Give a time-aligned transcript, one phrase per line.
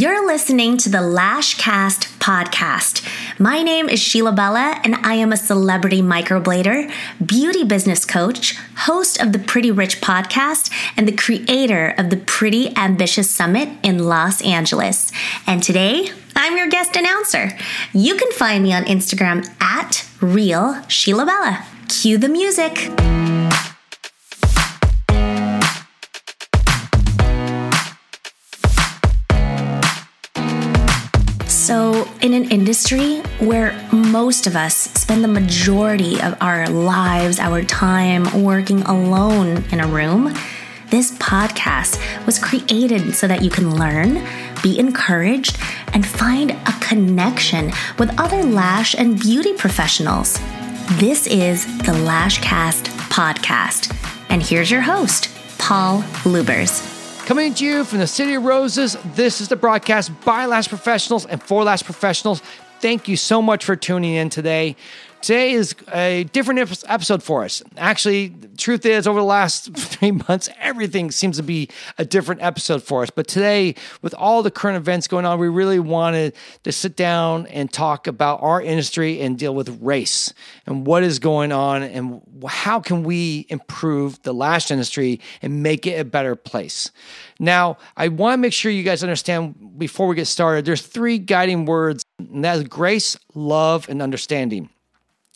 [0.00, 3.06] You're listening to the Lashcast podcast.
[3.38, 6.90] My name is Sheila Bella, and I am a celebrity microblader,
[7.22, 12.74] beauty business coach, host of the Pretty Rich podcast, and the creator of the Pretty
[12.78, 15.12] Ambitious Summit in Los Angeles.
[15.46, 17.50] And today, I'm your guest announcer.
[17.92, 21.66] You can find me on Instagram at Real Sheila Bella.
[21.88, 22.88] Cue the music.
[31.70, 37.62] So, in an industry where most of us spend the majority of our lives, our
[37.62, 40.34] time working alone in a room,
[40.88, 44.26] this podcast was created so that you can learn,
[44.64, 45.60] be encouraged,
[45.92, 50.40] and find a connection with other lash and beauty professionals.
[50.98, 53.96] This is the Lashcast podcast.
[54.28, 56.99] And here's your host, Paul Lubers.
[57.30, 61.26] Coming to you from the City of Roses, this is the broadcast by Lash Professionals
[61.26, 62.42] and for Lash Professionals.
[62.80, 64.74] Thank you so much for tuning in today.
[65.22, 67.62] Today is a different episode for us.
[67.76, 71.68] Actually, truth is, over the last three months, everything seems to be
[71.98, 73.10] a different episode for us.
[73.10, 77.46] But today, with all the current events going on, we really wanted to sit down
[77.48, 80.32] and talk about our industry and deal with race
[80.64, 85.86] and what is going on and how can we improve the lash industry and make
[85.86, 86.90] it a better place.
[87.38, 91.18] Now, I want to make sure you guys understand before we get started, there's three
[91.18, 94.70] guiding words, and that is grace, love, and understanding.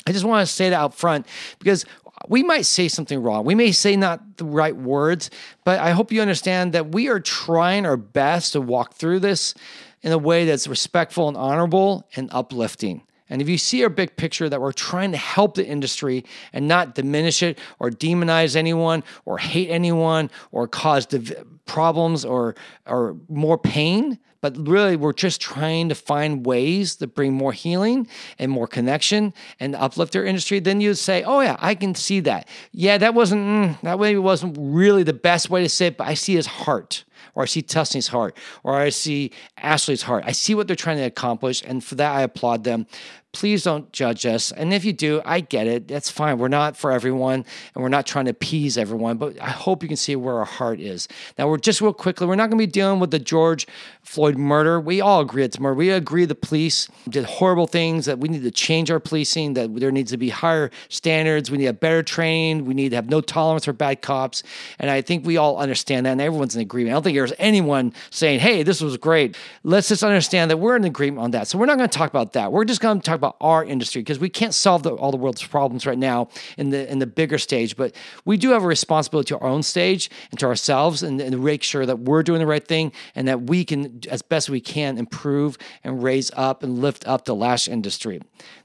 [0.06, 1.27] I just want to say that out front
[1.58, 1.86] because
[2.28, 3.44] we might say something wrong.
[3.44, 5.30] We may say not the right words,
[5.64, 9.55] but I hope you understand that we are trying our best to walk through this
[10.02, 13.02] in a way that's respectful and honorable and uplifting.
[13.30, 16.69] And if you see our big picture that we're trying to help the industry and
[16.69, 22.55] not diminish it or demonize anyone or hate anyone or cause div- problems or
[22.86, 28.06] or more pain, but really we're just trying to find ways that bring more healing
[28.39, 32.20] and more connection and uplift our industry, then you'd say, "Oh yeah, I can see
[32.20, 32.47] that.
[32.71, 36.06] Yeah, that wasn't mm, that maybe wasn't really the best way to say it, but
[36.06, 37.04] I see his heart."
[37.34, 39.33] or I see Tusney's heart, or I see
[39.64, 40.25] Ashley's heart.
[40.26, 42.86] I see what they're trying to accomplish, and for that I applaud them
[43.34, 44.52] please don't judge us.
[44.52, 45.88] And if you do, I get it.
[45.88, 46.38] That's fine.
[46.38, 49.88] We're not for everyone and we're not trying to appease everyone, but I hope you
[49.88, 51.08] can see where our heart is.
[51.36, 53.66] Now, we're just real quickly, we're not going to be dealing with the George
[54.03, 54.80] Floyd murder.
[54.80, 55.74] We all agree it's murder.
[55.74, 59.74] We agree the police did horrible things, that we need to change our policing, that
[59.74, 61.50] there needs to be higher standards.
[61.50, 62.64] We need a better training.
[62.64, 64.44] We need to have no tolerance for bad cops.
[64.78, 66.92] And I think we all understand that and everyone's in agreement.
[66.92, 69.36] I don't think there's anyone saying, hey, this was great.
[69.62, 71.48] Let's just understand that we're in agreement on that.
[71.48, 72.53] So we're not going to talk about that.
[72.53, 75.16] We're just going to talk about our industry because we can't solve the, all the
[75.16, 76.28] world's problems right now
[76.59, 77.94] in the in the bigger stage, but
[78.25, 81.62] we do have a responsibility to our own stage and to ourselves and, and make
[81.62, 84.98] sure that we're doing the right thing and that we can, as best we can,
[84.98, 88.21] improve and raise up and lift up the lash industry.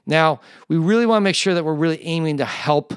[0.06, 2.94] Now, we really want to make sure that we're really aiming to help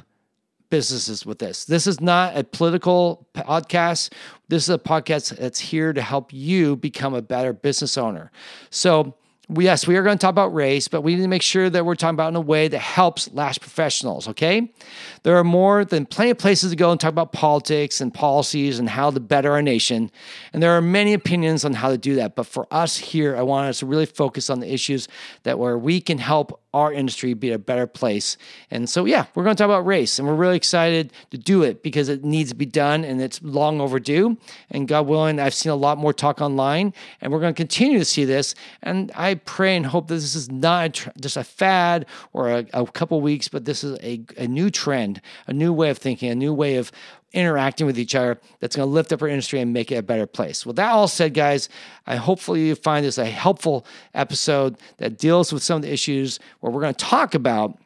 [0.73, 1.65] businesses with this.
[1.65, 4.11] This is not a political podcast.
[4.47, 8.31] This is a podcast that's here to help you become a better business owner.
[8.71, 9.13] So,
[9.55, 11.85] yes, we are going to talk about race, but we need to make sure that
[11.85, 14.73] we're talking about in a way that helps lash professionals, okay?
[15.21, 18.79] There are more than plenty of places to go and talk about politics and policies
[18.79, 20.09] and how to better our nation.
[20.53, 22.35] And there are many opinions on how to do that.
[22.35, 25.07] But for us here, I want us to really focus on the issues
[25.43, 28.37] that where we can help our industry be a better place.
[28.71, 31.63] And so, yeah, we're going to talk about race, and we're really excited to do
[31.63, 34.37] it because it needs to be done and it's long overdue.
[34.71, 37.99] And God willing, I've seen a lot more talk online, and we're going to continue
[37.99, 38.55] to see this.
[38.81, 42.87] And I pray and hope that this is not just a fad or a, a
[42.87, 46.35] couple weeks, but this is a, a new trend, a new way of thinking, a
[46.35, 46.91] new way of
[47.33, 50.03] interacting with each other that's going to lift up our industry and make it a
[50.03, 50.65] better place.
[50.65, 51.67] With that all said, guys,
[52.05, 56.39] I hopefully you find this a helpful episode that deals with some of the issues
[56.59, 57.77] where we're going to talk about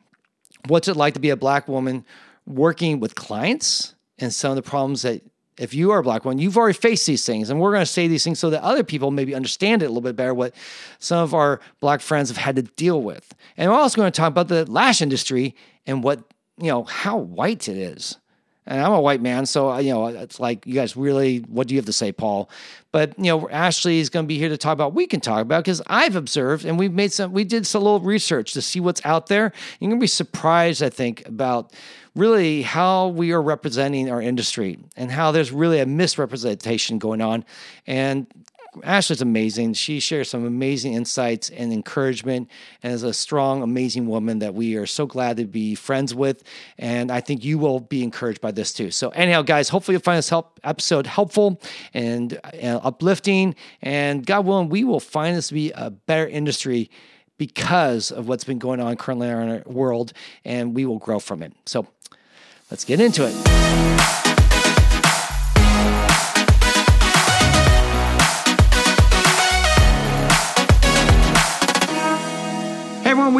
[0.68, 2.06] what's it like to be a black woman
[2.46, 5.22] working with clients and some of the problems that
[5.58, 7.50] if you are a black woman, you've already faced these things.
[7.50, 9.90] And we're going to say these things so that other people maybe understand it a
[9.90, 10.54] little bit better what
[11.00, 13.34] some of our black friends have had to deal with.
[13.56, 15.56] And we're also going to talk about the lash industry
[15.88, 16.20] and what,
[16.60, 18.18] you know, how white it is
[18.68, 21.40] and I'm a white man, so uh, you know it's like you guys really.
[21.40, 22.50] What do you have to say, Paul?
[22.92, 24.94] But you know, Ashley is going to be here to talk about.
[24.94, 27.32] We can talk about because I've observed and we've made some.
[27.32, 29.54] We did some little research to see what's out there.
[29.80, 31.74] You're going to be surprised, I think, about
[32.16, 37.46] really how we are representing our industry and how there's really a misrepresentation going on.
[37.86, 38.26] And
[38.84, 39.74] Ashley's amazing.
[39.74, 42.50] She shares some amazing insights and encouragement,
[42.84, 46.44] and is a strong, amazing woman that we are so glad to be friends with.
[46.78, 48.92] And I think you will be encouraged by this too.
[48.92, 51.62] So, anyhow, guys, hopefully you'll find this help episode helpful
[51.94, 53.56] and uh, uplifting.
[53.82, 56.90] And God willing, we will find this to be a better industry
[57.38, 60.14] because of what's been going on currently in our world,
[60.44, 61.54] and we will grow from it.
[61.66, 61.88] So,
[62.72, 64.27] let's get into it.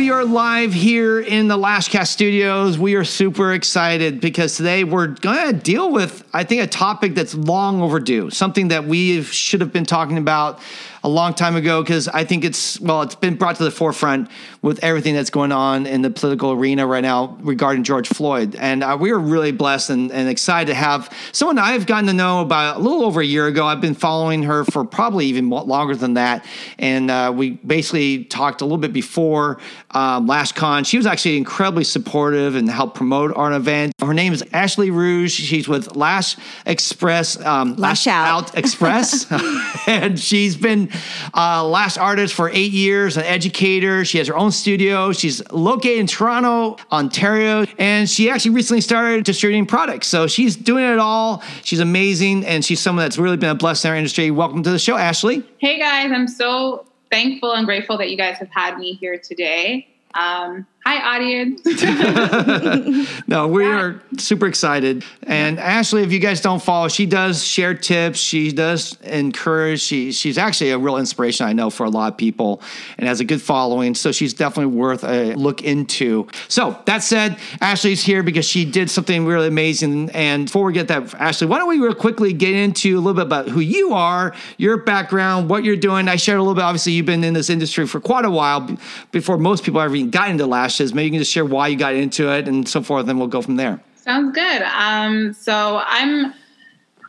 [0.08, 2.80] We are live here in the Lashcast studios.
[2.80, 7.14] We are super excited because today we're going to deal with, I think, a topic
[7.14, 10.62] that's long overdue, something that we should have been talking about
[11.04, 14.30] a long time ago because I think it's well, it's been brought to the forefront
[14.62, 18.84] with everything that's going on in the political arena right now regarding George Floyd, and
[18.84, 22.42] uh, we are really blessed and, and, excited to have someone I've gotten to know
[22.42, 23.66] about a little over a year ago.
[23.66, 26.46] I've been following her for probably even longer than that,
[26.78, 29.60] and uh, we basically talked a little bit before
[29.92, 30.86] um, LashCon.
[30.86, 33.94] She was actually incredibly supportive and helped promote our event.
[34.00, 35.32] Her name is Ashley Rouge.
[35.32, 36.36] She's with Lash
[36.66, 38.28] Express, um, Lash, Lash Out.
[38.28, 39.26] Out Express,
[39.88, 40.87] and she's been
[41.34, 44.06] uh, lash artist for eight years, an educator.
[44.06, 45.12] She has her own studio.
[45.12, 50.08] She's located in Toronto, Ontario, and she actually recently started distributing products.
[50.08, 51.44] So she's doing it all.
[51.64, 54.32] She's amazing, and she's someone that's really been a blessing in our industry.
[54.32, 55.44] Welcome to the show, Ashley.
[55.60, 59.88] Hey guys, I'm so thankful and grateful that you guys have had me here today.
[60.14, 61.62] Um, hi, audience.
[63.28, 65.04] no, we are super excited.
[65.24, 68.20] And Ashley, if you guys don't follow, she does share tips.
[68.20, 69.82] She does encourage.
[69.82, 72.62] She she's actually a real inspiration, I know, for a lot of people,
[72.98, 73.96] and has a good following.
[73.96, 76.28] So she's definitely worth a look into.
[76.48, 80.10] So that said, Ashley's here because she did something really amazing.
[80.12, 83.14] And before we get that, Ashley, why don't we real quickly get into a little
[83.14, 86.08] bit about who you are, your background, what you're doing.
[86.08, 86.64] I shared a little bit.
[86.64, 88.78] Obviously, you've been in this industry for quite a while
[89.12, 90.46] before most people ever even got into
[90.80, 93.28] Maybe you can just share why you got into it and so forth, and we'll
[93.28, 93.82] go from there.
[93.96, 94.62] Sounds good.
[94.64, 96.34] Um, so I'm.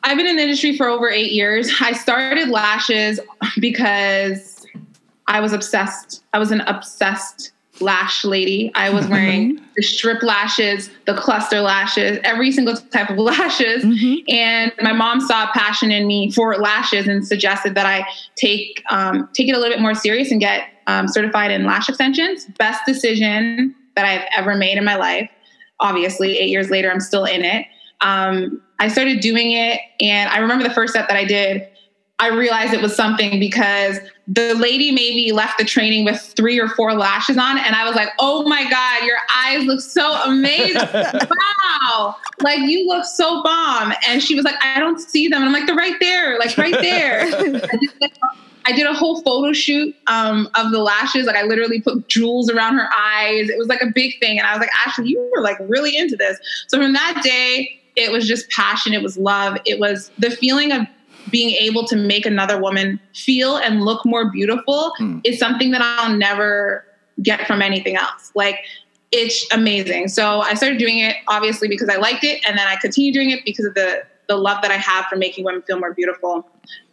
[0.04, 1.70] I've been in the industry for over eight years.
[1.80, 3.18] I started lashes
[3.60, 4.64] because
[5.26, 6.24] I was obsessed.
[6.32, 8.70] I was an obsessed lash lady.
[8.74, 9.64] I was wearing mm-hmm.
[9.76, 13.84] the strip lashes, the cluster lashes, every single type of lashes.
[13.84, 14.34] Mm-hmm.
[14.34, 19.28] And my mom saw passion in me for lashes and suggested that I take um,
[19.32, 22.46] take it a little bit more serious and get um, certified in lash extensions.
[22.58, 25.30] Best decision that I've ever made in my life.
[25.80, 27.66] Obviously, eight years later, I'm still in it.
[28.00, 31.68] Um, I started doing it, and I remember the first set that I did.
[32.20, 36.68] I realized it was something because the lady maybe left the training with three or
[36.68, 40.82] four lashes on, and I was like, "Oh my god, your eyes look so amazing!
[40.92, 45.46] wow, like you look so bomb." And she was like, "I don't see them," and
[45.46, 47.22] I'm like, "They're right there, like right there."
[48.66, 51.24] I did a whole photo shoot um, of the lashes.
[51.24, 53.48] Like I literally put jewels around her eyes.
[53.48, 55.96] It was like a big thing, and I was like, "Ashley, you were like really
[55.96, 56.36] into this."
[56.66, 58.92] So from that day, it was just passion.
[58.92, 59.56] It was love.
[59.64, 60.86] It was the feeling of
[61.30, 65.20] being able to make another woman feel and look more beautiful mm.
[65.24, 66.84] is something that I'll never
[67.22, 68.32] get from anything else.
[68.34, 68.60] Like
[69.10, 70.08] it's amazing.
[70.08, 73.30] So I started doing it obviously because I liked it, and then I continued doing
[73.30, 76.46] it because of the the love that I have for making women feel more beautiful.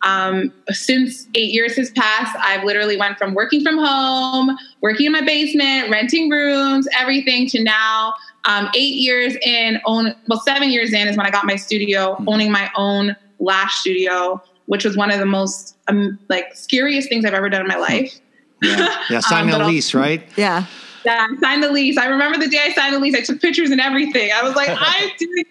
[0.04, 5.12] Um, since eight years has passed, I've literally went from working from home, working in
[5.12, 8.14] my basement, renting rooms, everything, to now
[8.46, 9.82] um, eight years in.
[9.86, 12.30] Own well, seven years in is when I got my studio, hmm.
[12.30, 17.26] owning my own lash studio, which was one of the most um, like scariest things
[17.26, 18.20] I've ever done in my life.
[18.62, 20.24] Yeah, yeah signing um, a lease, right?
[20.38, 20.66] Yeah.
[21.06, 21.98] Yeah, I signed the lease.
[21.98, 23.16] I remember the day I signed the lease.
[23.16, 24.32] I took pictures and everything.
[24.34, 25.46] I was like, I'm doing.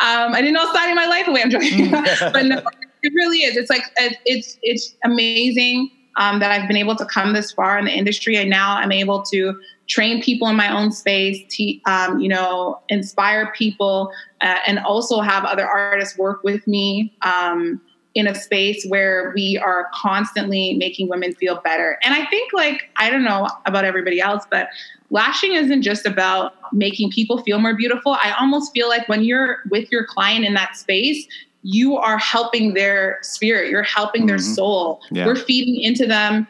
[0.00, 1.42] Um, I didn't know signing my life away.
[1.42, 1.90] I'm joking,
[2.32, 2.62] but no,
[3.02, 3.56] it really is.
[3.56, 3.82] It's like
[4.24, 8.36] it's it's amazing um, that I've been able to come this far in the industry,
[8.36, 12.80] and now I'm able to train people in my own space, to, um, you know,
[12.88, 14.10] inspire people,
[14.40, 17.80] uh, and also have other artists work with me um,
[18.14, 21.98] in a space where we are constantly making women feel better.
[22.02, 24.68] And I think, like, I don't know about everybody else, but
[25.10, 28.12] lashing isn't just about making people feel more beautiful.
[28.12, 31.26] I almost feel like when you're with your client in that space,
[31.62, 34.28] you are helping their spirit, you're helping mm-hmm.
[34.28, 35.00] their soul.
[35.10, 35.26] Yeah.
[35.26, 36.46] We're feeding into them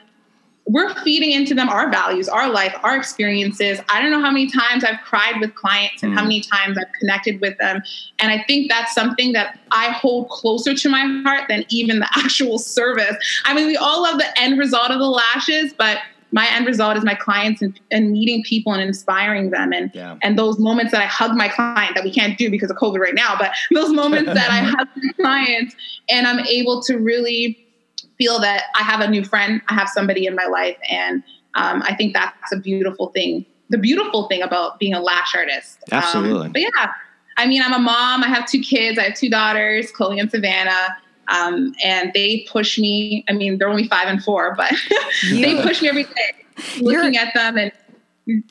[0.66, 3.80] we're feeding into them our values, our life, our experiences.
[3.88, 6.16] I don't know how many times I've cried with clients and mm.
[6.16, 7.82] how many times I've connected with them.
[8.18, 12.08] And I think that's something that I hold closer to my heart than even the
[12.16, 13.16] actual service.
[13.44, 15.98] I mean, we all love the end result of the lashes, but
[16.32, 20.16] my end result is my clients and, and meeting people and inspiring them and yeah.
[20.20, 22.98] and those moments that I hug my client that we can't do because of COVID
[22.98, 25.76] right now, but those moments that I hug my clients
[26.08, 27.63] and I'm able to really
[28.18, 31.22] feel that I have a new friend, I have somebody in my life, and
[31.54, 33.44] um, I think that's a beautiful thing.
[33.70, 35.78] The beautiful thing about being a lash artist.
[35.90, 36.48] Um, Absolutely.
[36.50, 36.92] but yeah,
[37.36, 38.22] I mean, I'm a mom.
[38.22, 38.98] I have two kids.
[38.98, 40.96] I have two daughters, Chloe and Savannah.
[41.28, 43.24] Um, and they push me.
[43.28, 44.72] I mean, they're only five and four, but
[45.30, 46.44] they push me every day,
[46.80, 47.72] looking at them and.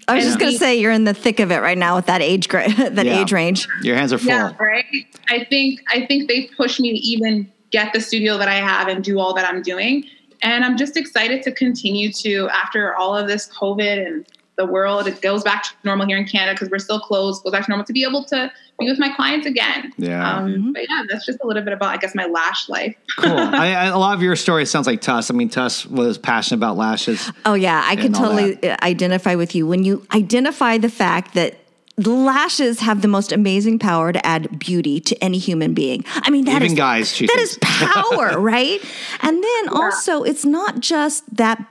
[0.08, 1.78] I was and just going to be- say you're in the thick of it right
[1.78, 3.22] now with that age that Yeah.
[3.22, 3.68] age range.
[3.82, 4.28] Your hands are full.
[4.28, 4.86] Yeah, right.
[5.30, 8.88] I think I think they push me to even get the studio that I have
[8.88, 10.06] and do all that I'm doing.
[10.42, 14.26] And I'm just excited to continue to after all of this COVID and
[14.56, 17.52] the world, it goes back to normal here in Canada because we're still closed, goes
[17.52, 19.92] back to normal to be able to be with my clients again.
[19.98, 20.38] Yeah.
[20.38, 22.96] Um, But yeah, that's just a little bit about I guess my lash life.
[23.20, 23.32] cool.
[23.38, 25.32] I, I, a lot of your story sounds like Tuss.
[25.32, 27.32] I mean, Tuss was passionate about lashes.
[27.46, 31.56] Oh yeah, I can totally uh, identify with you when you identify the fact that
[31.56, 31.63] the
[31.98, 36.04] lashes have the most amazing power to add beauty to any human being.
[36.16, 37.52] I mean, that Even is- guys, she that thinks.
[37.54, 38.82] is power, right?
[39.22, 41.66] And then also, it's not just that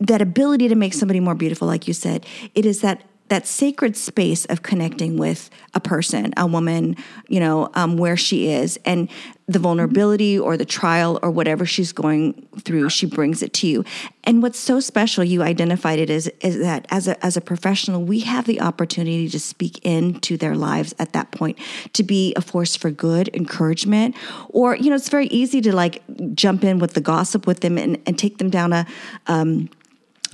[0.00, 2.26] that ability to make somebody more beautiful, like you said.
[2.54, 6.96] It is that that sacred space of connecting with a person, a woman,
[7.28, 9.08] you know, um, where she is, and
[9.46, 13.84] the vulnerability or the trial or whatever she's going through, she brings it to you.
[14.24, 18.02] And what's so special, you identified it as is that as a as a professional,
[18.02, 21.58] we have the opportunity to speak into their lives at that point,
[21.94, 24.14] to be a force for good, encouragement,
[24.48, 26.02] or you know, it's very easy to like
[26.34, 28.86] jump in with the gossip with them and, and take them down a
[29.26, 29.68] um,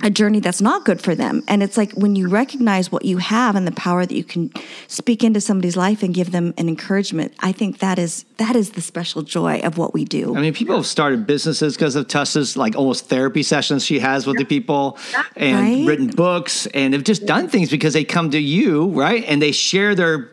[0.03, 1.43] a journey that's not good for them.
[1.47, 4.51] And it's like when you recognize what you have and the power that you can
[4.87, 8.71] speak into somebody's life and give them an encouragement, I think that is that is
[8.71, 10.35] the special joy of what we do.
[10.35, 14.25] I mean, people have started businesses because of Tessa's like almost therapy sessions she has
[14.25, 14.97] with the people
[15.35, 15.87] and Right.
[15.87, 19.23] written books and have just done things because they come to you, right?
[19.27, 20.29] And they share their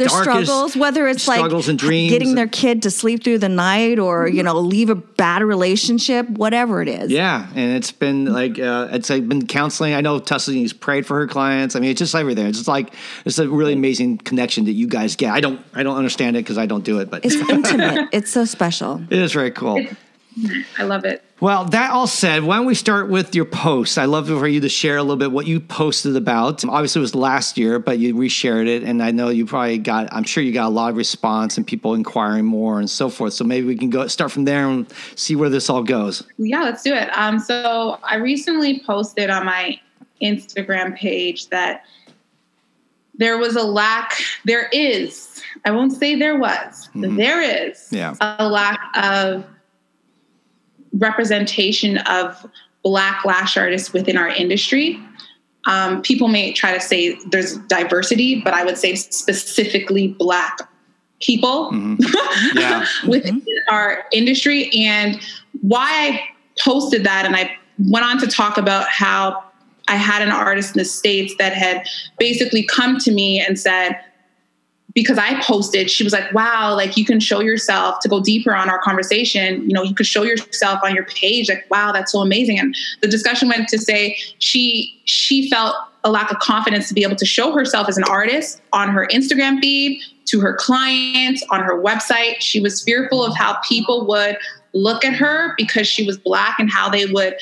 [0.00, 3.38] their darkest struggles, whether it's struggles like and dreams getting their kid to sleep through
[3.38, 7.10] the night or, you know, leave a bad relationship, whatever it is.
[7.10, 9.94] Yeah, and it's been like uh, it's like been counseling.
[9.94, 11.76] I know Tussany's prayed for her clients.
[11.76, 12.46] I mean, it's just everything.
[12.46, 12.92] It's just like
[13.24, 15.32] it's a really amazing connection that you guys get.
[15.32, 18.08] I don't I don't understand it because I don't do it, but It's intimate.
[18.12, 19.02] it's so special.
[19.10, 19.84] it is very cool.
[20.78, 21.24] I love it.
[21.40, 23.98] Well, that all said, why don't we start with your posts?
[23.98, 26.64] I love for you to share a little bit what you posted about.
[26.64, 30.12] Obviously, it was last year, but you reshared it, and I know you probably got.
[30.12, 33.32] I'm sure you got a lot of response and people inquiring more and so forth.
[33.32, 36.22] So maybe we can go start from there and see where this all goes.
[36.38, 37.08] Yeah, let's do it.
[37.16, 39.80] Um, so I recently posted on my
[40.22, 41.84] Instagram page that
[43.14, 44.12] there was a lack,
[44.44, 48.14] there is, I won't say there was, there is Yeah.
[48.20, 49.44] a lack of
[50.94, 52.46] representation of
[52.82, 54.98] black lash artists within our industry.
[55.66, 60.58] Um, people may try to say there's diversity, but I would say specifically black
[61.20, 61.70] people
[62.54, 62.86] Yeah.
[63.06, 64.70] within our industry.
[64.74, 65.20] And
[65.60, 66.24] why I
[66.58, 69.44] posted that and I went on to talk about how
[69.88, 71.86] I had an artist in the States that had
[72.18, 74.00] basically come to me and said,
[74.94, 78.54] because I posted, she was like, wow, like you can show yourself to go deeper
[78.54, 79.68] on our conversation.
[79.68, 81.48] You know, you could show yourself on your page.
[81.48, 82.58] Like, wow, that's so amazing.
[82.58, 87.02] And the discussion went to say she she felt a lack of confidence to be
[87.02, 91.62] able to show herself as an artist on her Instagram feed, to her clients, on
[91.62, 92.36] her website.
[92.40, 94.38] She was fearful of how people would
[94.72, 97.34] look at her because she was black and how they would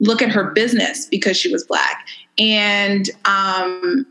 [0.00, 2.06] look at her business because she was black.
[2.38, 4.06] And um,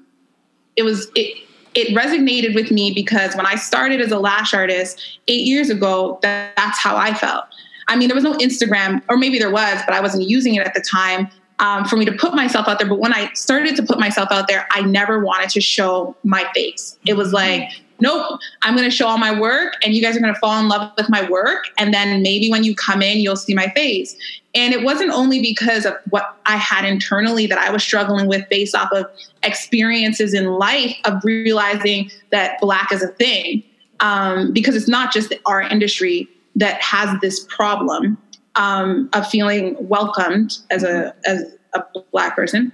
[0.76, 1.47] it was it
[1.78, 6.18] it resonated with me because when I started as a lash artist eight years ago,
[6.24, 7.46] that, that's how I felt.
[7.88, 10.66] I mean, there was no Instagram, or maybe there was, but I wasn't using it
[10.66, 11.30] at the time
[11.60, 12.88] um, for me to put myself out there.
[12.88, 16.50] But when I started to put myself out there, I never wanted to show my
[16.56, 16.98] face.
[17.06, 20.20] It was like, nope, I'm going to show all my work, and you guys are
[20.20, 21.66] going to fall in love with my work.
[21.78, 24.16] And then maybe when you come in, you'll see my face.
[24.56, 28.48] And it wasn't only because of what I had internally that I was struggling with
[28.50, 29.06] based off of
[29.44, 33.64] experiences in life of realizing that Black is a thing.
[34.00, 38.18] Um, because it's not just our industry that has this problem
[38.56, 42.72] um, of feeling welcomed as a, as a Black person.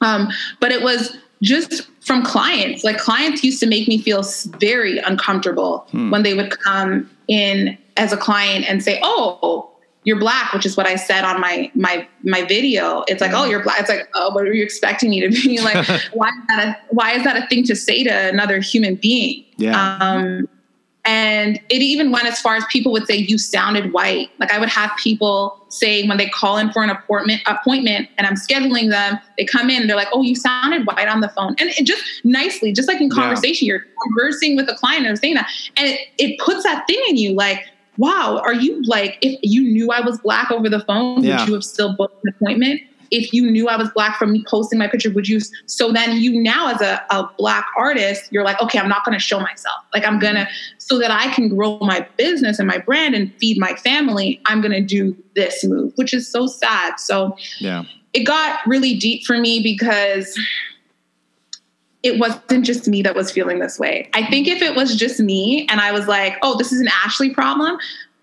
[0.00, 0.28] Um,
[0.60, 2.82] but it was just from clients.
[2.82, 4.24] Like clients used to make me feel
[4.58, 9.70] very uncomfortable when they would come in as a client and say, "Oh,
[10.04, 13.04] you're black," which is what I said on my my my video.
[13.06, 15.60] It's like, "Oh, you're black." It's like, "Oh, what are you expecting me to be?"
[15.62, 18.96] Like, why is that a why is that a thing to say to another human
[18.96, 19.44] being?
[19.56, 19.98] Yeah.
[19.98, 20.48] Um,
[21.04, 24.58] and it even went as far as people would say, "You sounded white." Like I
[24.58, 28.90] would have people say when they call in for an appointment, appointment, and I'm scheduling
[28.90, 31.70] them, they come in and they're like, "Oh, you sounded white on the phone," and
[31.70, 33.14] it just nicely, just like in Yeah.
[33.22, 37.00] conversation, you're conversing with a client and saying that, and it, it puts that thing
[37.08, 37.64] in you, like,
[37.98, 41.38] wow, are you like, if you knew I was black over the phone, Yeah.
[41.40, 42.80] would you have still booked an appointment?
[43.14, 45.38] If you knew I was black from me posting my picture, would you?
[45.66, 49.16] So then you now, as a, a black artist, you're like, okay, I'm not going
[49.16, 49.76] to show myself.
[49.94, 53.32] Like, I'm going to, so that I can grow my business and my brand and
[53.36, 56.98] feed my family, I'm going to do this move, which is so sad.
[56.98, 57.84] So Yeah.
[58.12, 60.36] it got really deep for me because
[62.02, 64.10] it wasn't just me that was feeling this way.
[64.12, 66.88] I think if it was just me and I was like, "Oh, this is an
[67.02, 67.78] Ashley problem,"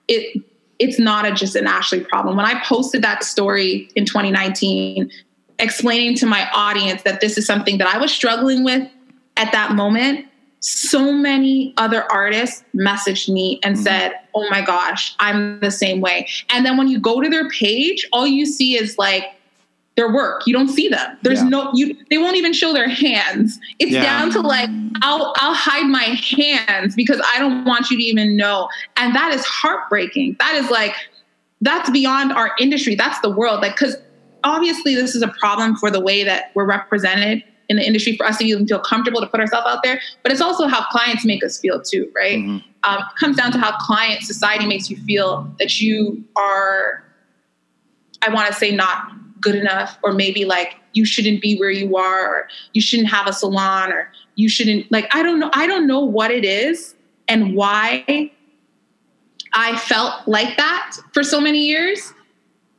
[0.08, 0.44] it
[0.82, 2.36] it's not a, just an Ashley problem.
[2.36, 5.12] When I posted that story in 2019
[5.60, 8.90] explaining to my audience that this is something that I was struggling with
[9.38, 10.26] at that moment,
[10.60, 13.84] so many other artists messaged me and mm-hmm.
[13.84, 17.50] said, "Oh my gosh, I'm the same way." And then when you go to their
[17.50, 19.24] page, all you see is like
[20.02, 20.48] their work.
[20.48, 21.18] You don't see them.
[21.22, 21.50] There's Yeah.
[21.50, 23.60] no you they won't even show their hands.
[23.80, 24.02] It's Yeah.
[24.04, 24.70] down to like
[25.02, 28.68] I'll I'll hide my hands because I don't want you to even know.
[28.98, 30.38] And that is heartbreaking.
[30.40, 30.96] That is like
[31.62, 32.96] that's beyond our industry.
[32.96, 33.62] That's the world.
[33.62, 33.96] Like cuz
[34.44, 38.26] obviously this is a problem for the way that we're represented in the industry for
[38.26, 41.24] us to even feel comfortable to put ourselves out there, but it's also how clients
[41.24, 42.40] make us feel too, right?
[42.40, 42.62] Mhm.
[42.84, 47.04] Um, it comes down to how client society makes you feel that you are
[48.24, 51.98] I want to say not good enough, or maybe like you shouldn't be where you
[51.98, 55.50] are, or you shouldn't have a salon, or you shouldn't like I don't know.
[55.54, 56.96] I don't know what it is
[57.28, 58.32] and why
[59.54, 62.14] I felt like that for so many years.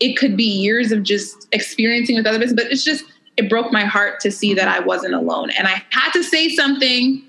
[0.00, 3.04] It could be years of just experiencing with other business, but it's just
[3.36, 5.50] it broke my heart to see that I wasn't alone.
[5.50, 7.22] And I had to say something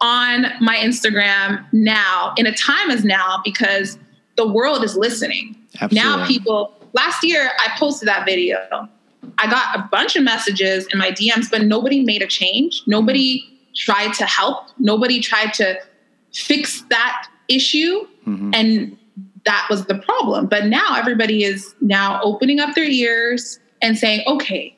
[0.00, 3.98] on my Instagram now, in a time as now, because
[4.36, 5.56] the world is listening.
[5.90, 8.58] Now people last year I posted that video.
[9.38, 12.82] I got a bunch of messages in my DMs, but nobody made a change.
[12.86, 14.66] Nobody tried to help.
[14.78, 15.78] Nobody tried to
[16.32, 18.06] fix that issue.
[18.26, 18.54] Mhm.
[18.54, 18.96] And
[19.44, 20.46] that was the problem.
[20.46, 24.76] But now everybody is now opening up their ears and saying, okay,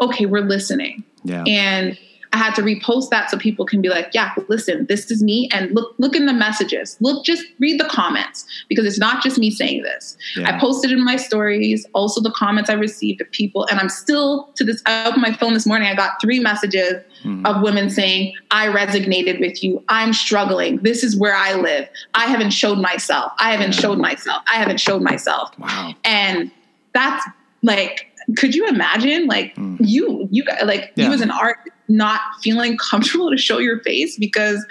[0.00, 1.04] okay, we're listening.
[1.24, 1.44] Yeah.
[1.46, 1.98] And
[2.32, 5.50] I had to repost that so people can be like, yeah, listen, this is me.
[5.52, 6.96] And look, look in the messages.
[7.00, 10.16] Look, just read the comments because it's not just me saying this.
[10.36, 10.54] Yeah.
[10.56, 13.66] I posted in my stories, also the comments I received of people.
[13.70, 15.88] And I'm still to this, I opened my phone this morning.
[15.88, 17.46] I got three messages Mhm.
[17.46, 19.84] of women saying, I resonated with you.
[19.88, 20.78] I'm struggling.
[20.78, 21.86] This is where I live.
[22.14, 23.30] I haven't showed myself.
[23.38, 23.80] I haven't Yeah.
[23.82, 24.42] showed myself.
[24.52, 25.50] I haven't showed myself.
[25.58, 25.94] Wow.
[26.04, 26.50] And
[26.94, 27.24] that's
[27.62, 29.76] like, could you imagine like Mm.
[29.80, 31.08] you, you got like Yeah.
[31.08, 34.64] you as an art not feeling comfortable to show your face because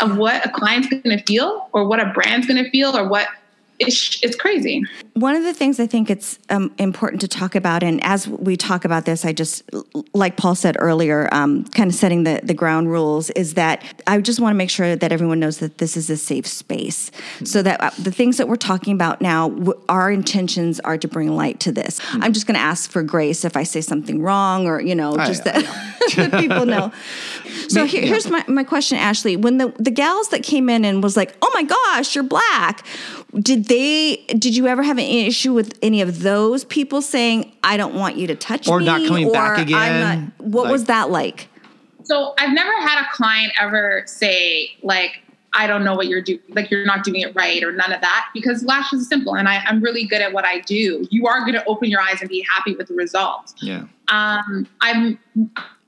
[0.00, 3.08] of what a client's going to feel or what a brand's going to feel or
[3.08, 3.28] what
[3.78, 4.84] it's, it's crazy.
[5.14, 8.56] One of the things I think it's um, important to talk about, and as we
[8.56, 9.62] talk about this, I just,
[10.12, 14.20] like Paul said earlier, um, kind of setting the, the ground rules, is that I
[14.20, 17.10] just want to make sure that everyone knows that this is a safe space.
[17.44, 21.08] So that uh, the things that we're talking about now, w- our intentions are to
[21.08, 22.00] bring light to this.
[22.12, 25.12] I'm just going to ask for grace if I say something wrong or, you know,
[25.14, 26.92] Oh, just yeah, that, that people know.
[27.68, 28.08] So here, yeah.
[28.08, 29.36] here's my, my question, Ashley.
[29.36, 32.84] When the, the gals that came in and was like, oh my gosh, you're black,
[33.40, 37.76] did they, did you ever have an issue with any of those people saying, I
[37.76, 38.72] don't want you to touch me?
[38.72, 38.84] Or me?
[38.86, 40.32] not coming back or I'm again?
[40.38, 41.48] not- what Like- was that like?
[42.04, 45.20] So I've never had a client ever say like,
[45.54, 48.00] I don't know what you're doing, like you're not doing it right or none of
[48.02, 51.06] that because lashes is simple and I, I'm really good at what I do.
[51.10, 53.54] You are going to open your eyes and be happy with the results.
[53.62, 53.84] Yeah.
[54.08, 55.18] Um, I'm,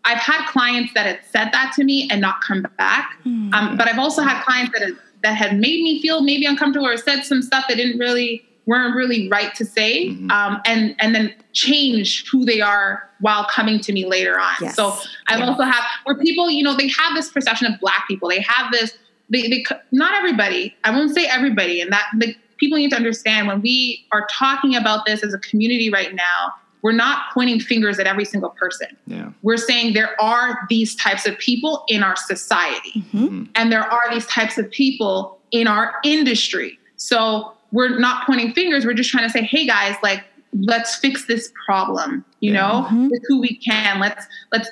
[0.04, 3.18] I've had clients that have said that to me and not come back.
[3.26, 6.86] Um, but I've also had clients that had, that had made me feel maybe uncomfortable
[6.86, 10.30] or said some stuff that didn't really weren't really right to say, Mhm.
[10.30, 14.54] um, and and then change who they are while coming to me later on.
[14.60, 14.76] Yes.
[14.76, 14.96] So
[15.28, 18.28] I've also had where people, you know, they have this perception of black people.
[18.28, 18.96] They have this.
[19.30, 20.74] They, they not everybody.
[20.84, 24.76] I won't say everybody, and that the people need to understand when we are talking
[24.76, 26.54] about this as a community right now.
[26.86, 29.30] We're not pointing fingers at every single person Yeah.
[29.42, 33.48] we're saying there are these types of people in our society Mhm.
[33.56, 38.84] and there are these types of people in our industry so we're not pointing fingers
[38.86, 40.22] we're just trying to say hey guys like
[40.60, 42.60] let's fix this problem you Yeah.
[42.60, 43.10] know Mhm.
[43.10, 44.68] with who we can let's let's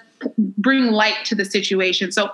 [0.66, 2.30] bring light to the situation so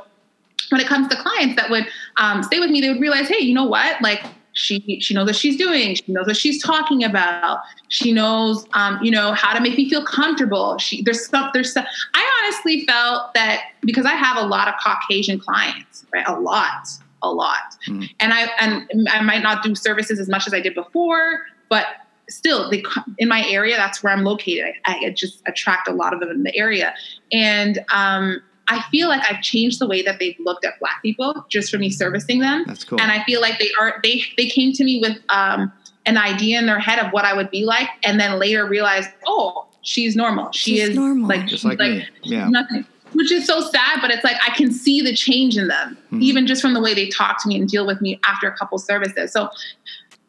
[0.68, 1.86] when it comes to clients that would
[2.18, 4.22] um, stay with me they would realize hey you know what like
[4.60, 5.94] she she knows what she's doing.
[5.94, 7.60] She knows what she's talking about.
[7.88, 10.78] She knows um, you know how to make me feel comfortable.
[10.78, 11.86] She there's stuff there's stuff.
[12.14, 16.88] I honestly felt that because i have a lot of caucasian clients right a lot
[17.22, 17.76] a lot.
[17.86, 18.08] Mm.
[18.18, 21.86] and i and i might not do services as much as i did before but
[22.28, 22.82] still they
[23.18, 24.74] in my area that's where i'm located.
[24.84, 26.94] I, I just attract a lot of them in the area.
[27.32, 31.44] And um, I feel like I've changed the way that they've looked at black people
[31.50, 32.64] just for me servicing them.
[32.66, 33.00] That's cool.
[33.00, 35.72] And I feel like they are they they came to me with um,
[36.06, 39.10] an idea in their head of what I would be like, and then later realized,
[39.26, 40.50] oh, she's normal.
[40.52, 41.28] She She's is normal.
[41.28, 42.06] like Just like me.
[42.22, 42.48] Yeah.
[42.48, 42.86] nothing.
[43.12, 46.22] Which is so sad, but it's like I can see the change in them, Mm-hmm.
[46.22, 48.56] even just from the way they talk to me and deal with me after a
[48.56, 49.32] couple services.
[49.32, 49.50] So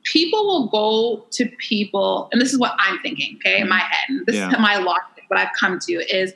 [0.03, 4.05] people will go to people, and this is what I'm thinking, okay, in my head.
[4.09, 4.49] And this Mm-hmm.
[4.51, 4.57] Yeah.
[4.57, 6.33] is my logic, what I've come to is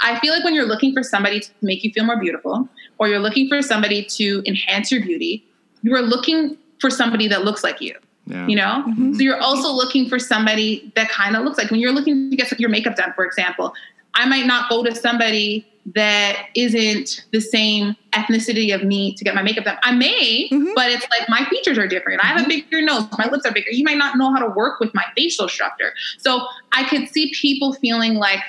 [0.00, 3.08] I feel like when you're looking for somebody to make you feel more beautiful, or
[3.08, 5.44] you're looking for somebody to enhance your beauty,
[5.82, 7.94] you are looking for somebody that looks like you.
[8.26, 8.46] Yeah.
[8.46, 8.84] You know?
[8.88, 9.14] Mm-hmm.
[9.14, 12.36] So you're also looking for somebody that kind of looks like when you're looking to
[12.36, 13.72] get your makeup done, for example,
[14.14, 19.36] I might not go to somebody that isn't the same ethnicity of me to get
[19.36, 19.78] my makeup done.
[19.84, 20.74] I may, Mhm.
[20.74, 22.24] but it's like my features are different.
[22.24, 23.70] I have a bigger nose, my lips are bigger.
[23.70, 25.92] You might not know how to work with my facial structure.
[26.18, 28.40] So I could see people feeling like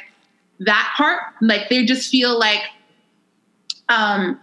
[0.59, 2.61] that part, like they just feel like
[3.89, 4.39] um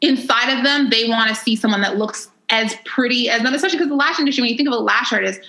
[0.00, 3.76] inside of them, they want to see someone that looks as pretty as them, especially
[3.78, 5.40] because the lash industry, when you think of a lash artist,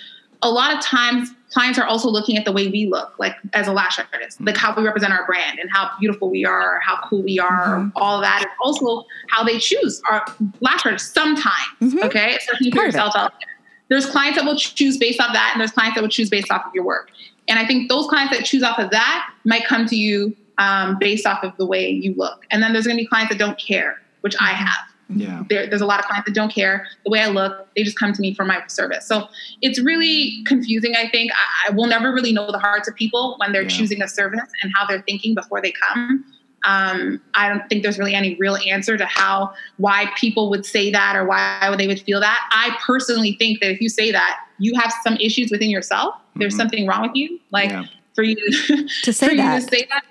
[0.41, 3.67] a lot of times clients are also looking at the way we look, like as
[3.67, 6.99] a lash artist, like how we represent our brand and how beautiful we are, how
[7.07, 10.25] cool we are, all of that, and also how they choose our
[10.61, 11.95] lash artists sometimes.
[12.03, 12.97] Okay, especially if you put Part of it.
[12.97, 13.47] yourself out there.
[13.89, 16.49] There's clients that will choose based off that, and there's clients that will choose based
[16.51, 17.11] off of your work.
[17.51, 20.97] And I think those clients that choose off of that might come to you um,
[20.99, 22.45] based off of the way you look.
[22.49, 24.77] And then there's going to be clients that don't care, which I have
[25.09, 25.43] Yeah.
[25.49, 27.67] there, there's a lot of clients that don't care the way I look.
[27.75, 29.05] They just come to me for my service.
[29.05, 29.27] So
[29.61, 30.95] it's really confusing.
[30.95, 33.67] I think I, I will never really know the hearts of people when they're Yeah.
[33.67, 36.23] choosing a service and how they're thinking before they come.
[36.63, 40.91] Um, I don't think there's really any real answer to how why people would say
[40.91, 42.39] that or why they would feel that.
[42.51, 46.15] I personally think that if you say that, you have some issues within yourself.
[46.35, 46.57] There's Mhm.
[46.57, 47.39] something wrong with you.
[47.51, 47.85] Like Yeah.
[48.13, 48.35] for you
[48.67, 49.55] to, To say for that.
[49.55, 50.03] you to say that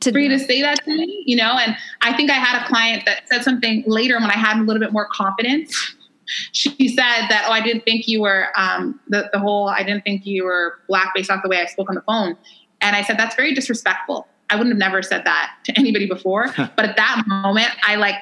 [0.00, 1.52] To- for you to say that to me, you know.
[1.56, 4.62] And I think I had a client that said something later when I had a
[4.62, 5.94] little bit more confidence.
[6.52, 9.68] She said that, "Oh, I didn't think you were um, the the whole.
[9.68, 12.36] I didn't think you were black based off the way I spoke on the phone."
[12.80, 14.26] And I said, "That's very disrespectful.
[14.52, 18.16] I wouldn't have never said that to anybody before." but at that moment, I like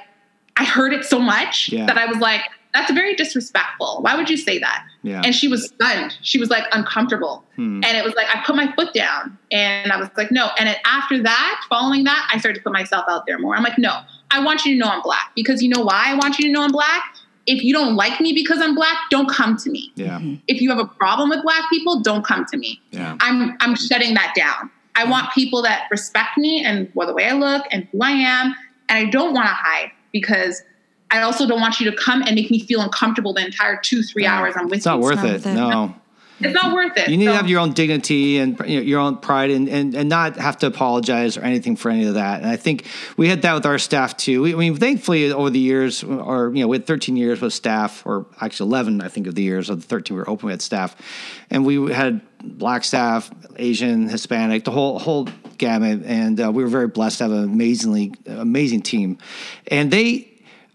[0.56, 1.86] I heard it so much Yeah.
[1.86, 2.42] that I was like,
[2.74, 3.98] "That's very disrespectful.
[4.02, 5.22] Why would you say that?" Yeah.
[5.24, 6.16] And she was stunned.
[6.22, 7.44] She was like uncomfortable.
[7.56, 7.80] Hmm.
[7.84, 10.50] And it was like, I put my foot down and I was like, no.
[10.58, 13.56] And after that, following that, I started to put myself out there more.
[13.56, 16.14] I'm like, no, I want you to know I'm black because you know why I
[16.16, 17.02] want you to know I'm black?
[17.46, 19.90] If you don't like me because I'm black, don't come to me.
[19.94, 20.20] yeah.
[20.48, 22.78] If you have a problem with black people, don't come to me.
[22.90, 23.16] Yeah.
[23.20, 24.70] I'm I'm shutting that down.
[24.96, 28.10] I want people that respect me and well, the way I look and who I
[28.10, 28.54] am.
[28.88, 30.62] And I don't want to hide because
[31.10, 34.02] I also don't want you to come and make me feel uncomfortable the entire two,
[34.02, 35.02] three hours I'm with It's not you.
[35.02, 35.32] worth not it.
[35.32, 35.54] worth it.
[35.54, 35.94] No.
[36.40, 37.08] It's not worth it.
[37.08, 39.94] You need to have your own dignity and you know, your own pride and, and,
[39.94, 42.40] and not have to apologize or anything for any of that.
[42.40, 44.42] And I think we had that with our staff too.
[44.42, 47.52] We, I mean, thankfully over the years, or, you know, we had 13 years with
[47.52, 50.48] staff, or actually 11, I think, of the years of the 13 we were open
[50.48, 50.96] with staff.
[51.50, 56.02] And we had black staff, Asian, Hispanic, the whole, whole gamut.
[56.04, 59.18] And uh, we were very blessed to have an amazingly, amazing team.
[59.66, 60.29] And they,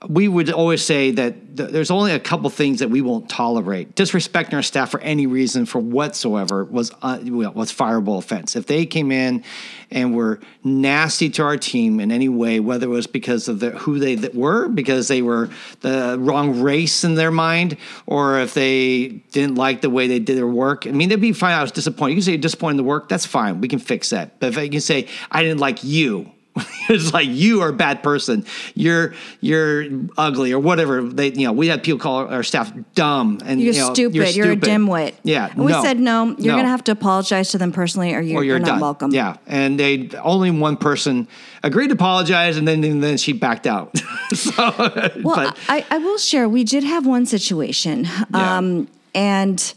[0.08, 3.96] we would always say that th- there's only a couple things that we won't tolerate.
[3.96, 8.56] Disrespecting our staff for any reason, for whatsoever, was uh, was fireable offense.
[8.56, 9.44] If they came in
[9.91, 13.72] and were nasty to our team in any way, whether it was because of the,
[13.72, 15.50] who they th- were, because they were
[15.82, 20.38] the wrong race in their mind, or if they didn't like the way they did
[20.38, 21.54] their work, I mean, they'd be fine.
[21.54, 22.12] I was disappointed.
[22.12, 23.62] You can say you're disappointed in the work, that's fine.
[23.62, 24.39] We can fix that.
[24.39, 26.32] But if you can say I didn't like you,
[26.89, 28.46] it's like you are a bad person.
[28.76, 29.86] You're you're
[30.18, 31.02] ugly or whatever.
[31.02, 34.15] They you know we had people call our staff dumb and You're you know, stupid.
[34.15, 34.63] You're, stupid.
[34.63, 35.13] a dimwit.
[35.24, 35.82] Yeah, And we no.
[35.84, 36.28] said no.
[36.28, 36.54] You're No.
[36.54, 39.12] going to have to apologize to them personally, or you're, or you're, not welcome.
[39.12, 41.28] Yeah, and they only one person
[41.62, 43.98] agreed to apologize, and then and then she backed out.
[44.34, 46.48] so, Well, but I, I will share.
[46.48, 48.58] We did have one situation, Yeah.
[48.58, 49.74] um, and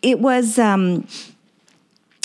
[0.00, 1.06] it- was um,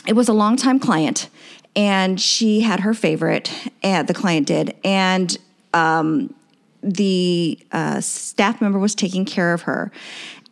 [0.07, 1.29] it was a longtime client,
[1.75, 5.37] and she had her favorite, and the client did, and
[5.73, 6.33] um,
[6.81, 9.91] the uh, staff member was taking care of her.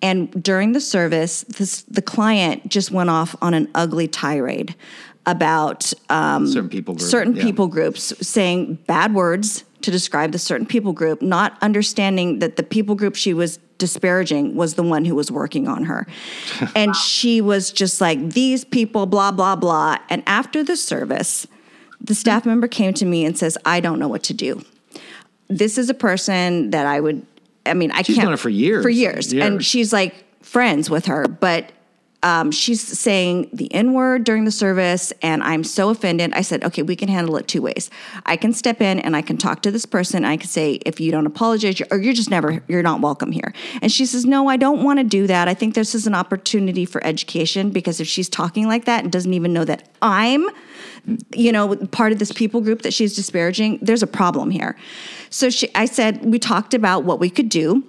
[0.02, 4.76] And during the service, this, the client just went off on an ugly tirade
[5.28, 7.44] about um, certain people group, certain yeah.
[7.44, 12.64] people groups saying bad words to describe the certain people group, not understanding that the
[12.64, 16.08] people group she was disparaging was the one who was working on her.
[16.76, 19.98] and she was just like, these people, blah, blah, blah.
[20.10, 21.48] And after the service,
[22.00, 24.64] the staff member came to me and says, I don't know what to do.
[25.48, 27.26] This is a person that I would,
[27.66, 28.28] I mean, I She's can't.
[28.28, 28.84] done it for years.
[28.84, 29.34] For years.
[29.34, 29.46] Years.
[29.46, 31.72] And she's like friends with her, but
[32.24, 36.34] um, she's saying the N word during the service, and I'm so offended.
[36.34, 37.90] I said, okay, we can handle it two ways.
[38.26, 40.24] I can step in and I can talk to this person.
[40.24, 43.32] I can say, if you don't apologize, you're, or you're just never, you're not welcome
[43.32, 43.54] here.
[43.82, 45.48] And she says, no, I don't want to do that.
[45.48, 49.12] I think this is an opportunity for education because if she's talking like that and
[49.12, 50.48] doesn't even know that I'm,
[51.34, 54.78] you know, part of this people group that she's disparaging, there's a problem here.
[55.32, 57.84] So she, I said, we talked about what we could do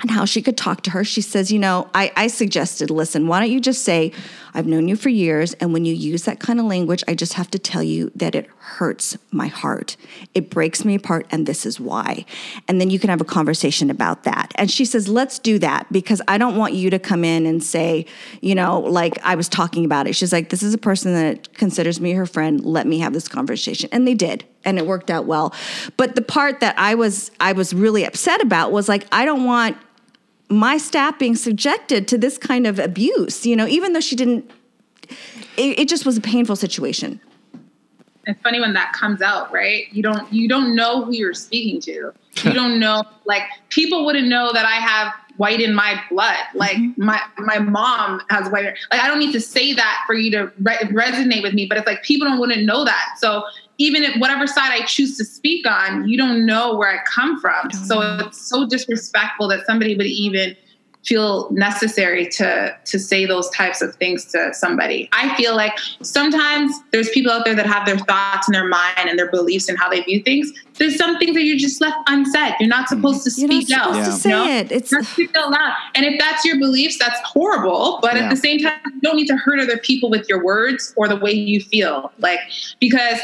[0.00, 1.04] and how she could talk to her.
[1.04, 4.12] She says, You know, I, I, suggested, listen, why don't you just say,
[4.54, 7.34] I've known you for years, and when you use that kind of language, I just
[7.34, 9.96] have to tell you that it hurts my heart.
[10.34, 12.24] It breaks me apart, and this is why.
[12.66, 14.52] And then you can have a conversation about that.
[14.56, 17.62] And she says, Let's do that because I don't want you to come in and
[17.62, 18.06] say,
[18.40, 20.14] you know, like I was talking about it.
[20.14, 22.64] She's like, This is a person that considers me her friend.
[22.64, 23.88] Let me have this conversation.
[23.92, 25.54] And they did and it worked out well
[25.96, 29.44] but the part that i was i was really upset about was like i don't
[29.44, 29.76] want
[30.48, 34.50] my staff being subjected to this kind of abuse, you know, even though she didn't,
[35.56, 37.20] it, it just was a painful situation.
[38.26, 39.86] It's funny when that comes out, right?
[39.90, 42.12] You don't you don't know who you're speaking to.
[42.44, 46.36] You don't know like people wouldn't know that I have white in my blood.
[46.54, 47.02] Like mm-hmm.
[47.02, 48.64] my my mom has white.
[48.90, 51.78] Like I don't need to say that for you to re- resonate with me, but
[51.78, 53.14] it's like people don't wouldn't know that.
[53.16, 53.44] So
[53.78, 57.40] even if whatever side I choose to speak on, you don't know where I come
[57.40, 57.70] from.
[57.70, 58.26] So know.
[58.26, 60.56] it's so disrespectful that somebody would even
[61.04, 65.08] feel necessary to to say those types of things to somebody.
[65.12, 69.08] I feel like sometimes there's people out there that have their thoughts and their mind
[69.08, 70.52] and their beliefs and how they view things.
[70.74, 72.54] There's some things that you just left unsaid.
[72.60, 72.96] You're not mm-hmm.
[72.96, 74.14] supposed to speak You're not supposed out.
[74.14, 74.58] To say you know?
[74.58, 74.72] it.
[74.72, 75.74] It's not speak out loud.
[75.94, 78.00] And if that's your beliefs, that's horrible.
[78.02, 78.24] But yeah.
[78.24, 81.08] at the same time, you don't need to hurt other people with your words or
[81.08, 82.12] the way you feel.
[82.18, 82.40] Like
[82.80, 83.18] because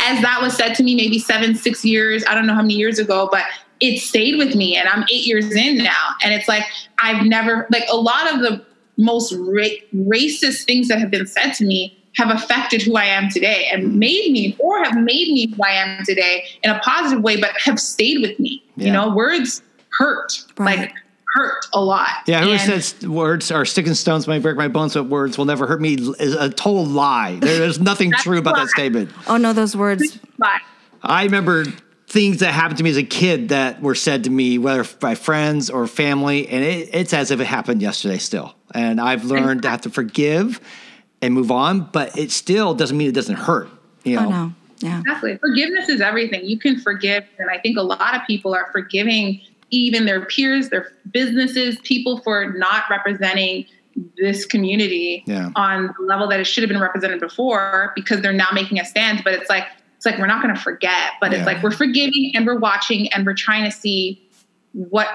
[0.00, 2.74] as that was said to me maybe seven, six years, I don't know how many
[2.74, 3.44] years ago, but
[3.80, 6.14] it stayed with me and I'm eight years in now.
[6.22, 6.64] And it's like,
[6.98, 8.64] I've never, like a lot of the
[8.96, 13.28] most ra- racist things that have been said to me have affected who I am
[13.30, 17.22] today and made me or have made me who I am today in a positive
[17.22, 18.64] way, but have stayed with me.
[18.76, 18.86] Yeah.
[18.86, 19.62] You know, words
[19.96, 20.44] hurt.
[20.56, 20.78] Right.
[20.80, 20.94] Like
[21.34, 22.08] hurt a lot.
[22.26, 25.66] Yeah, who says words are sticking stones may break my bones, but words will never
[25.66, 27.38] hurt me is a total lie.
[27.40, 29.10] There's nothing true about that statement.
[29.26, 30.18] Oh no, those words.
[30.38, 30.60] Lie.
[31.02, 31.64] I remember
[32.08, 35.14] things that happened to me as a kid that were said to me, whether by
[35.14, 38.54] friends or family, and it, it's as if it happened yesterday still.
[38.74, 40.60] And I've learned to have to forgive
[41.20, 43.68] and move on, but it still doesn't mean it doesn't hurt.
[44.04, 44.26] You oh, know.
[44.26, 44.52] Oh, no.
[44.80, 45.00] Yeah.
[45.00, 45.36] Exactly.
[45.38, 46.44] Forgiveness is everything.
[46.44, 50.70] You can forgive, and I think a lot of people are forgiving even their peers,
[50.70, 53.66] their businesses, people for not representing
[54.16, 55.50] this community yeah.
[55.56, 58.84] on the level that it should have been represented before because they're now making a
[58.84, 59.22] stand.
[59.24, 59.64] But it's like
[59.96, 61.38] it's like we're not going to forget, but yeah.
[61.38, 64.27] it's like we're forgiving and we're watching and we're trying to see
[64.72, 65.08] what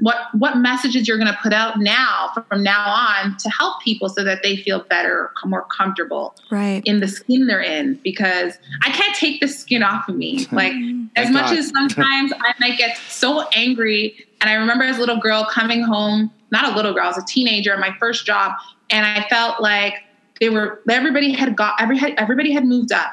[0.00, 4.08] what what messages you're going to put out now from now on to help people
[4.08, 6.82] so that they feel better more comfortable right.
[6.84, 10.46] in the skin they're in because i can't take the skin off of me.
[10.52, 10.74] Like
[11.16, 11.58] as much God.
[11.58, 15.82] as sometimes i might get so angry and i remember as a little girl coming
[15.82, 18.52] home not a little girl i was a teenager my first job
[18.90, 19.94] and i felt like
[20.40, 23.12] they were everybody had got every everybody had moved up.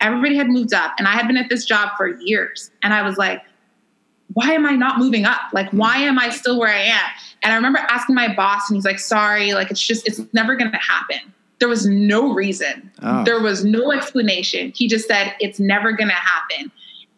[0.00, 3.02] Everybody had moved up and i had been at this job for years and i
[3.02, 3.42] was like
[4.34, 5.40] why am I not moving up?
[5.52, 7.10] Like, why am I still where I am?
[7.42, 10.56] And I remember asking my boss, and he's like, sorry, like, it's just, it's never
[10.56, 11.32] going to happen.
[11.60, 13.24] There was no reason, oh.
[13.24, 14.72] there was no explanation.
[14.76, 16.70] He just said, it's never going to happen.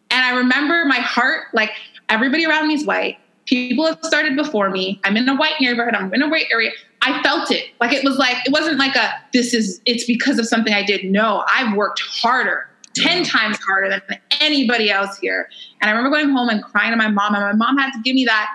[0.09, 1.71] And I remember my heart, like,
[2.09, 3.17] everybody around me is white.
[3.45, 4.99] People have started before me.
[5.03, 6.71] I'm in a white neighborhood, I'm in a white area.
[7.03, 7.65] I felt it.
[7.79, 10.83] Like, it was like, it wasn't like a, this is, it's because of something I
[10.83, 11.03] did.
[11.05, 15.49] No, I've worked harder 10 times harder than anybody else here.
[15.81, 18.01] And I remember going home and crying to my mom, and my mom had to
[18.01, 18.49] give me that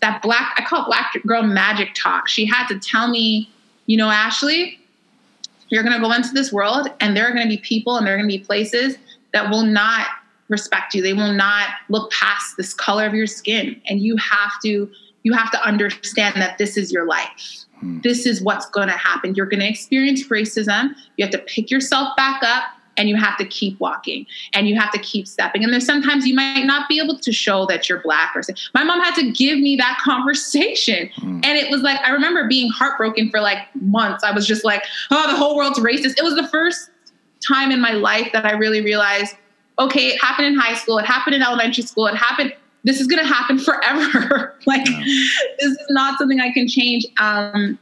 [0.00, 2.28] that black I call it black girl magic talk.
[2.28, 3.50] She had to tell me,
[3.86, 4.78] you know, Ashley,
[5.68, 8.06] you're going to go into this world and there are going to be people and
[8.06, 8.96] there are going to be places
[9.32, 10.06] that will not
[10.48, 11.02] respect you.
[11.02, 14.90] They will not look past this color of your skin and you have to
[15.22, 17.66] you have to understand that this is your life.
[17.80, 18.00] Hmm.
[18.00, 19.34] This is what's going to happen.
[19.34, 20.94] You're going to experience racism.
[21.18, 22.64] You have to pick yourself back up
[22.96, 25.64] and you have to keep walking and you have to keep stepping.
[25.64, 28.62] And there's sometimes you might not be able to show that you're black or something.
[28.74, 31.10] My mom had to give me that conversation.
[31.18, 31.44] Mm.
[31.44, 34.24] And it was like, I remember being heartbroken for like months.
[34.24, 36.18] I was just like, oh, the whole world's racist.
[36.18, 36.90] It was the first
[37.46, 39.34] time in my life that I really realized,
[39.78, 42.54] okay, it happened in high school, it happened in elementary school, it happened.
[42.84, 44.54] This is going to happen forever.
[44.66, 45.02] like, yeah.
[45.58, 47.78] this is not something I can change um,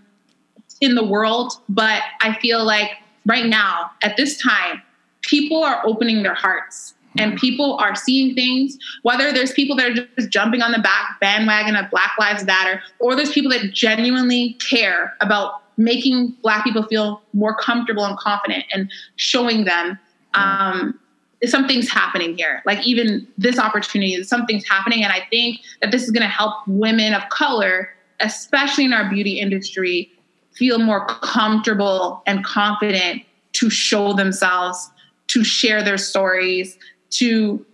[0.81, 1.53] in the world.
[1.69, 2.91] But I feel like
[3.27, 4.83] right now, at this time,
[5.29, 7.37] people are opening their hearts and hmm.
[7.39, 11.77] people are seeing things whether there's people that are just jumping on the back bandwagon
[11.77, 17.23] of black lives matter or there's people that genuinely care about making black people feel
[17.33, 19.99] more comfortable and confident and showing them
[20.35, 20.99] um,
[21.47, 22.63] something's happening here.
[22.67, 25.05] Like even this opportunity, something's happening.
[25.05, 29.09] And I think that this is going to help women of color, especially in our
[29.09, 30.11] beauty industry,
[30.53, 34.91] feel more comfortable and confident to show themselves,
[35.29, 36.79] to share their stories,
[37.11, 37.65] to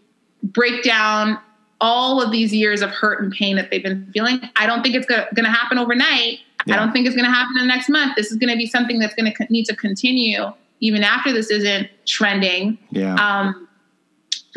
[0.42, 1.38] break down
[1.80, 4.40] all of these years of hurt and pain that they've been feeling.
[4.56, 6.38] I don't think it's going to happen overnight.
[6.66, 6.74] Yeah.
[6.74, 8.16] I don't think it's going to happen in the next month.
[8.16, 11.50] This is going to be something that's going to need to continue even after this
[11.50, 12.78] isn't trending.
[12.90, 13.14] Yeah.
[13.14, 13.68] Um,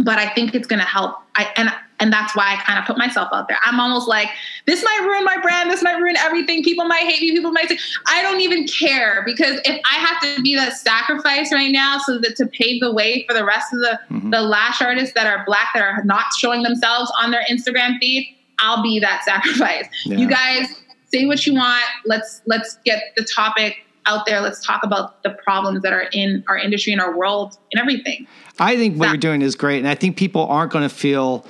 [0.03, 1.17] but I think it's going to help.
[1.35, 3.57] I and and that's why I kind of put myself out there.
[3.63, 4.29] I'm almost like
[4.65, 5.71] this might ruin my brand.
[5.71, 6.63] This might ruin everything.
[6.63, 7.31] People might hate me.
[7.31, 11.51] People might say I don't even care because if I have to be that sacrifice
[11.51, 14.29] right now so that to pave the way for the rest of the mm-hmm.
[14.29, 18.35] the lash artists that are black that are not showing themselves on their Instagram feed,
[18.59, 19.87] I'll be that sacrifice.
[20.05, 20.17] Yeah.
[20.17, 20.67] You guys
[21.11, 21.83] say what you want.
[22.05, 24.39] Let's let's get the topic out there.
[24.41, 28.27] Let's talk about the problems that are in our industry and our world and everything.
[28.59, 29.79] I think what that- you're doing is great.
[29.79, 31.45] And I think people aren't going to feel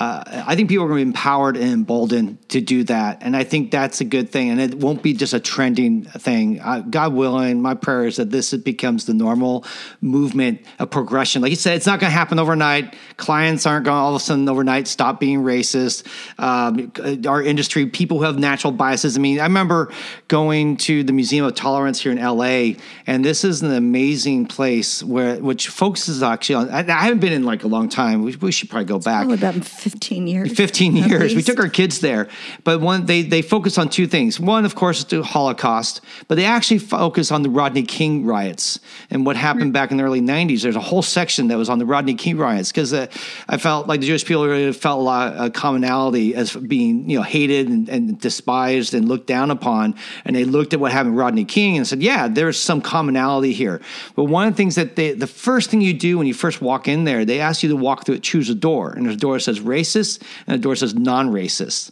[0.00, 3.18] uh, I think people are going to be empowered and emboldened to do that.
[3.20, 4.48] And I think that's a good thing.
[4.48, 6.58] And it won't be just a trending thing.
[6.58, 9.66] Uh, God willing, my prayer is that this becomes the normal
[10.00, 11.42] movement, a progression.
[11.42, 12.96] Like you said, it's not going to happen overnight.
[13.18, 16.06] Clients aren't going to all of a sudden overnight stop being racist.
[16.38, 16.90] Um,
[17.28, 19.18] our industry, people who have natural biases.
[19.18, 19.92] I mean, I remember
[20.28, 25.02] going to the Museum of Tolerance here in LA, and this is an amazing place
[25.02, 28.22] where, which focuses actually on, I, I haven't been in like a long time.
[28.22, 29.26] We, we should probably go back.
[29.26, 29.54] About
[29.90, 30.52] 15 years.
[30.52, 31.34] 15 years.
[31.34, 32.28] We took our kids there.
[32.64, 34.38] But one they they focus on two things.
[34.38, 38.78] One, of course, is the Holocaust, but they actually focus on the Rodney King riots
[39.10, 39.72] and what happened mm-hmm.
[39.72, 40.62] back in the early 90s.
[40.62, 43.06] There's a whole section that was on the Rodney King riots because uh,
[43.48, 47.18] I felt like the Jewish people really felt a lot of commonality as being, you
[47.18, 49.96] know, hated and, and despised and looked down upon.
[50.24, 53.52] And they looked at what happened with Rodney King and said, yeah, there's some commonality
[53.52, 53.80] here.
[54.14, 56.60] But one of the things that they, the first thing you do when you first
[56.62, 58.90] walk in there, they ask you to walk through it, choose a door.
[58.92, 61.90] And there's a door that says racist and the door says non-racist.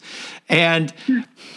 [0.48, 0.92] And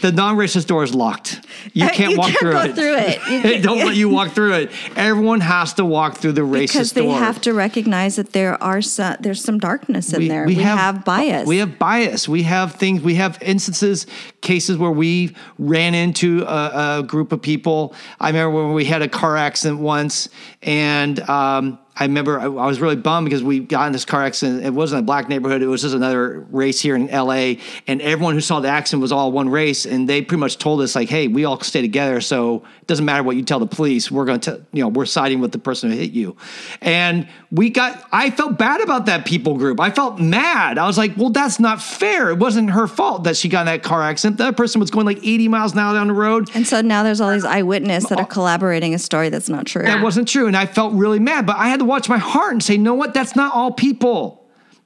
[0.01, 1.45] the non-racist door is locked.
[1.73, 2.75] You can't you walk can't through, it.
[2.75, 3.43] through it.
[3.43, 4.71] they don't let you walk through it.
[4.97, 6.61] Everyone has to walk through the racist door.
[6.61, 7.17] because they door.
[7.17, 10.45] have to recognize that there are some, there's some darkness in we, there.
[10.45, 11.47] We, we have, have, bias.
[11.47, 12.27] We have bias.
[12.27, 13.01] We have things.
[13.01, 14.07] We have instances,
[14.41, 17.93] cases where we ran into a, a group of people.
[18.19, 20.27] I remember when we had a car accident once,
[20.61, 24.23] and um, I remember I, I, was really bummed because we got in this car
[24.23, 24.63] accident.
[24.63, 27.59] It wasn't a black neighborhood; it was just another race here in L.A.
[27.85, 30.81] And everyone who saw the accident was all one race, and they pretty much told
[30.81, 33.67] us like, "Hey, we all stay together, so it doesn't matter what you tell the
[33.67, 34.09] police.
[34.09, 36.37] We're going to, you know, we're siding with the person who hit you."
[36.79, 38.07] And we got.
[38.11, 39.81] I felt bad about that people group.
[39.81, 40.77] I felt mad.
[40.77, 42.29] I was like, "Well, that's not fair.
[42.29, 44.37] It wasn't her fault that she got in that car accident.
[44.37, 47.03] That person was going like 80 miles an hour down the road." And so now
[47.03, 49.83] there's all these eyewitnesses that are collaborating a story that's not true.
[49.83, 51.45] That wasn't true, and I felt really mad.
[51.45, 53.13] But I had to watch my heart and say, "No, what?
[53.13, 54.37] That's not all people."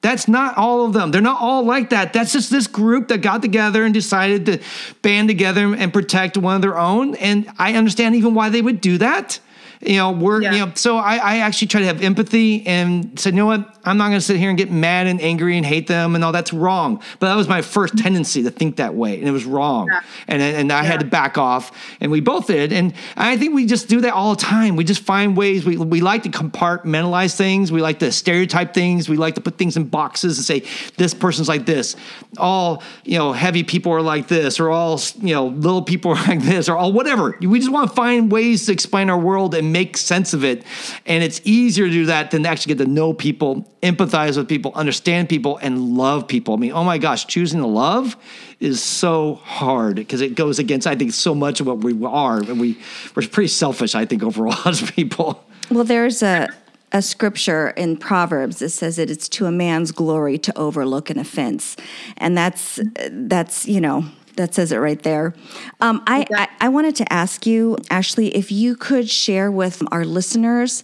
[0.02, 1.10] That's not all of them.
[1.10, 2.14] They're not all like that.
[2.14, 4.60] That's just this group that got together and decided to
[5.02, 7.16] band together and protect one of their own.
[7.16, 9.40] And I understand even why they would do that
[9.86, 10.54] you know, we're, yeah.
[10.54, 13.76] you know, so I, I actually try to have empathy and said, you know what,
[13.86, 16.24] I'm not going to sit here and get mad and angry and hate them and
[16.24, 17.02] all that's wrong.
[17.20, 19.88] But that was my first tendency to think that way, and it was wrong.
[19.92, 20.02] Yeah.
[20.28, 20.90] And and I yeah.
[20.90, 22.74] had to back off, and we both did.
[22.74, 24.76] And I think we just do that all the time.
[24.76, 25.66] We just find ways.
[25.66, 27.72] We we like to compartmentalize things.
[27.72, 29.08] We like to stereotype things.
[29.08, 30.68] We like to put things in boxes and say
[30.98, 31.96] this person's like this.
[32.38, 36.28] All you know, heavy people are like this, or all you know, little people are
[36.28, 37.38] like this, or all whatever.
[37.40, 40.64] We just want to find ways to explain our world and make sense of it.
[41.06, 44.48] And it's easier to do that than to actually get to know people, empathize with
[44.48, 46.54] people, understand people, and love people.
[46.54, 48.16] I mean, oh my gosh, choosing to love
[48.62, 52.38] is so hard because it goes against, I think, so much of what we are.
[52.38, 52.78] And we,
[53.16, 55.44] we're pretty selfish, I think, overall as people.
[55.70, 56.48] Well, there's a,
[56.94, 61.20] a scripture in Proverbs that says that it's to a man's glory to overlook an
[61.20, 61.76] offense.
[62.16, 64.06] And that's, that's, you know,
[64.38, 65.34] that says it right there.
[65.82, 70.06] Um, I, I, I wanted to ask you, Ashley, if you could share with our
[70.06, 70.84] listeners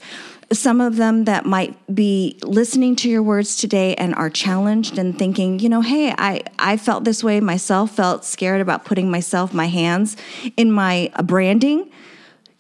[0.52, 5.18] some of them that might be listening to your words today and are challenged and
[5.18, 9.54] thinking, you know, hey, I, I felt this way myself, felt scared about putting myself,
[9.54, 10.18] my hands
[10.58, 11.90] in my branding.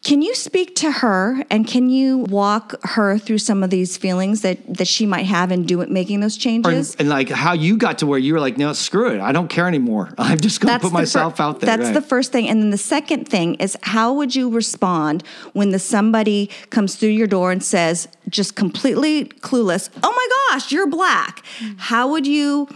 [0.03, 4.41] Can you speak to her and can you walk her through some of these feelings
[4.41, 6.93] that, that she might have in doing making those changes?
[6.93, 9.21] And, and like how you got to where you were like, no, screw it.
[9.21, 10.11] I don't care anymore.
[10.17, 11.67] I'm just going to put myself fir- out there.
[11.67, 11.93] That's right.
[11.93, 12.47] the first thing.
[12.49, 15.23] And then the second thing is how would you respond
[15.53, 20.71] when the somebody comes through your door and says, just completely clueless, oh my gosh,
[20.71, 21.43] you're black.
[21.59, 21.77] Mm-hmm.
[21.77, 22.67] How would you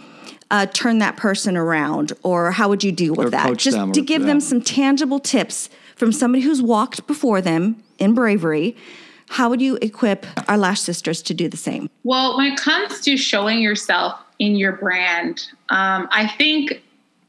[0.51, 3.57] uh, turn that person around or how would you deal with or that?
[3.57, 8.75] Just to give them some tangible tips from somebody who's walked before them in bravery,
[9.29, 11.89] how would you equip our Lash Sisters to do the same?
[12.03, 16.83] Well, when it comes to showing yourself in your brand, um, I think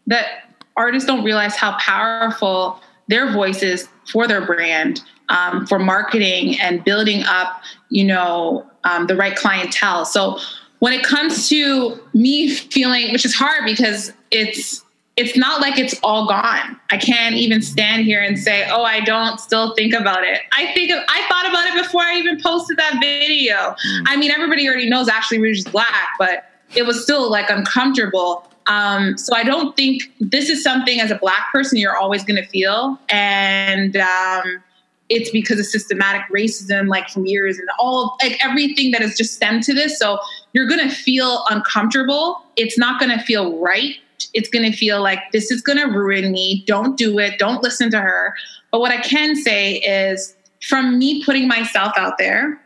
[0.06, 6.84] that artists don't realize how powerful their voices for their brand, um, for marketing and
[6.84, 10.04] building up, you know, um, the right clientele.
[10.04, 10.38] So
[10.80, 14.84] when it comes to me feeling, which is hard because it's
[15.16, 16.78] it's not like it's all gone.
[16.90, 20.72] I can't even stand here and say, "Oh, I don't still think about it." I
[20.74, 23.56] think of, I thought about it before I even posted that video.
[23.56, 24.04] Mm.
[24.06, 26.44] I mean, everybody already knows Ashley Rouge is black, but
[26.74, 28.46] it was still like uncomfortable.
[28.66, 32.42] Um, so I don't think this is something as a black person you're always going
[32.42, 34.62] to feel, and um,
[35.08, 39.34] it's because of systematic racism, like from years and all like everything that has just
[39.34, 39.98] stemmed to this.
[39.98, 40.18] So
[40.52, 42.42] you're going to feel uncomfortable.
[42.56, 43.96] It's not going to feel right.
[44.34, 46.64] It's going to feel like this is going to ruin me.
[46.66, 47.38] Don't do it.
[47.38, 48.34] Don't listen to her.
[48.70, 52.60] But what I can say is from me putting myself out there,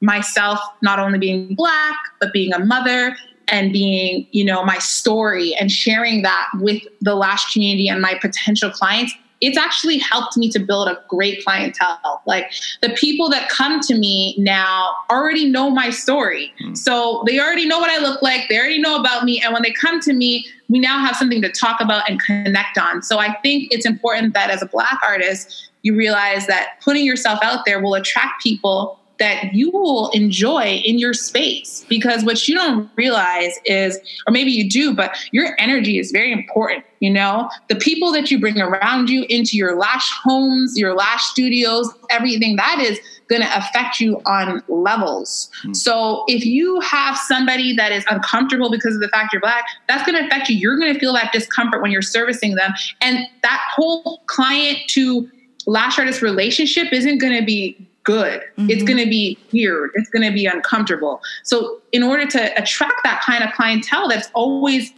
[0.00, 3.16] myself not only being black, but being a mother
[3.48, 8.14] and being, you know, my story and sharing that with the lash community and my
[8.14, 12.22] potential clients, it's actually helped me to build a great clientele.
[12.26, 16.52] Like the people that come to me now already know my story.
[16.62, 16.76] Mm.
[16.76, 19.40] So they already know what I look like, they already know about me.
[19.42, 22.78] And when they come to me, we now have something to talk about and connect
[22.78, 23.02] on.
[23.02, 27.38] So I think it's important that as a Black artist, you realize that putting yourself
[27.42, 31.86] out there will attract people that you will enjoy in your space.
[31.88, 36.32] Because what you don't realize is or maybe you do but your energy is very
[36.32, 37.48] important you know?
[37.68, 42.56] The people that you bring around you into your lash homes your lash studios everything
[42.56, 42.98] that is
[43.28, 45.50] going to affect you on levels.
[45.64, 45.76] Mm.
[45.76, 50.04] so if you have somebody that is uncomfortable because of the fact you're black that's
[50.10, 50.56] going to affect you.
[50.56, 52.72] You're going to feel that discomfort when you're servicing them.
[53.00, 55.28] And that whole client to
[55.66, 58.40] lash artist relationship isn't going to be good.
[58.40, 58.70] Mm-hmm.
[58.70, 59.90] It's going to be weird.
[59.94, 61.22] It's going to be uncomfortable.
[61.44, 64.92] So, in order to attract that kind of clientele that's always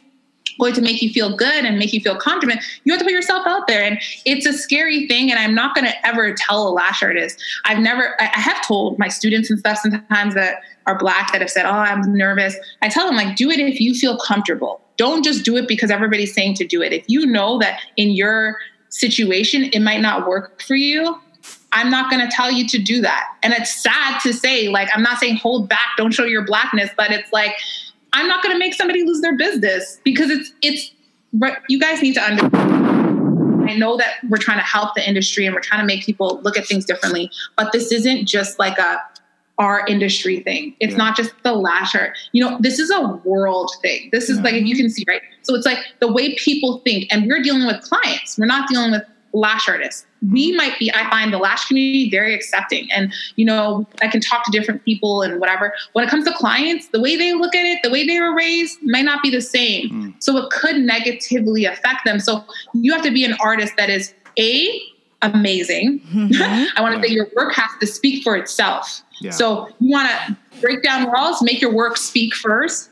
[0.59, 3.13] going to make you feel good and make you feel confident, you have to put
[3.13, 3.83] yourself out there.
[3.83, 5.31] And it's a scary thing.
[5.31, 7.43] And I'm not going to ever tell a lash artist.
[7.65, 10.57] I've never, I have told my students and stuff sometimes that
[10.87, 12.57] are black that have said, Oh, I'm nervous.
[12.83, 14.81] I tell them, like, do it if you feel comfortable.
[14.97, 16.93] Don't just do it because everybody's saying to do it.
[16.93, 18.59] If you know that in your
[18.91, 21.19] situation it might not work for you,
[21.73, 23.35] I'm not going to tell you to do that.
[23.43, 26.91] And it's sad to say, like, I'm not saying hold back, don't show your blackness,
[26.97, 27.57] but it's like,
[28.13, 30.93] I'm not going to make somebody lose their business because it's, it's,
[31.69, 33.71] you guys need to understand.
[33.71, 36.41] I know that we're trying to help the industry and we're trying to make people
[36.43, 39.01] look at things differently, but this isn't just like a,
[39.59, 40.75] our industry thing.
[40.81, 40.99] It's yeah.
[40.99, 42.15] not just the lasher.
[42.33, 44.09] You know, this is a world thing.
[44.13, 44.45] This is yeah.
[44.45, 44.77] like you mm-hmm.
[44.83, 45.23] can see, right?
[45.43, 48.39] So it's like the way people think, and we're dealing with clients.
[48.39, 49.03] We're not dealing with
[49.33, 53.87] lash artists we might be i find the lash community very accepting and you know
[54.03, 57.17] i can talk to different people and whatever when it comes to clients the way
[57.17, 60.15] they look at it the way they were raised might not be the same mm.
[60.23, 64.15] so it could negatively affect them so you have to be an artist that is
[64.39, 64.81] a
[65.23, 66.65] amazing mm-hmm.
[66.77, 67.07] i want to yeah.
[67.07, 69.31] say your work has to speak for itself yeah.
[69.31, 72.91] so you want to break down walls make your work speak first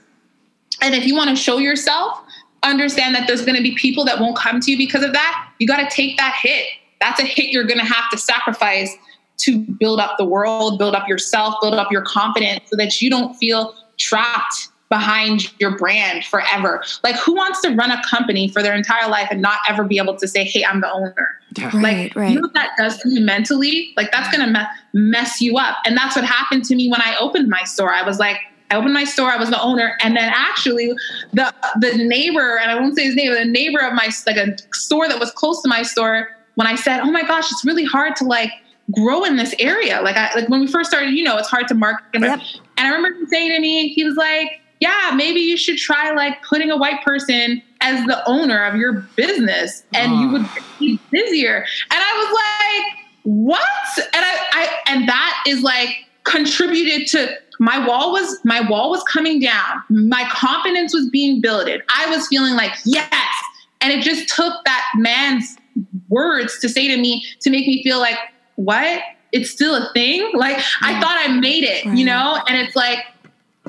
[0.81, 2.23] and if you want to show yourself
[2.63, 5.50] understand that there's going to be people that won't come to you because of that
[5.61, 6.67] you got to take that hit
[7.01, 8.95] that's a hit you're going to have to sacrifice
[9.39, 13.09] to build up the world, build up yourself, build up your confidence so that you
[13.09, 16.83] don't feel trapped behind your brand forever.
[17.03, 19.99] Like, who wants to run a company for their entire life and not ever be
[19.99, 21.39] able to say, hey, I'm the owner?
[21.57, 21.71] Yeah.
[21.73, 22.29] Like, right, right.
[22.31, 23.95] you know what that does to you mentally?
[23.97, 25.79] Like, that's going to me- mess you up.
[25.87, 27.95] And that's what happened to me when I opened my store.
[27.95, 28.39] I was like,
[28.71, 29.29] I opened my store.
[29.31, 30.93] I was the owner, and then actually,
[31.33, 34.57] the the neighbor, and I won't say his name, the neighbor of my like a
[34.73, 37.85] store that was close to my store when I said, "Oh my gosh, it's really
[37.85, 38.53] hard to like
[38.93, 41.67] grow in this area." Like I like when we first started, you know, it's hard
[41.69, 42.21] to market.
[42.21, 42.41] Yep.
[42.77, 46.13] And I remember him saying to me, he was like, "Yeah, maybe you should try
[46.13, 50.59] like putting a white person as the owner of your business, and you would ah.
[50.79, 57.09] be busier." And I was like, "What?" And I, I and that is like contributed
[57.09, 62.11] to my wall was my wall was coming down my confidence was being builded i
[62.11, 63.09] was feeling like yes
[63.81, 65.57] and it just took that man's
[66.09, 68.19] words to say to me to make me feel like,
[68.57, 69.03] what?
[69.33, 70.31] It's still a thing?
[70.35, 70.65] Like yeah.
[70.83, 71.97] I thought I made it, right.
[71.97, 72.43] you know?
[72.49, 72.99] And it's like,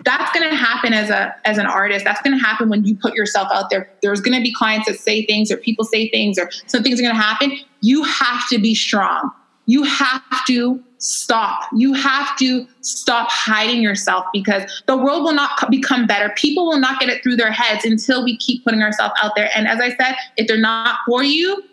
[0.04, 2.96] that's going to happen as a as an artist that's going to happen when you
[2.96, 6.10] put yourself out there there's going to be clients that say things or people say
[6.10, 9.30] things or some things are going to happen you have to be strong
[9.68, 15.50] you have to stop you have to stop hiding yourself because the world will not
[15.70, 19.14] become better people will not get it through their heads until we keep putting ourselves
[19.22, 21.64] out there and as i said if they're not for you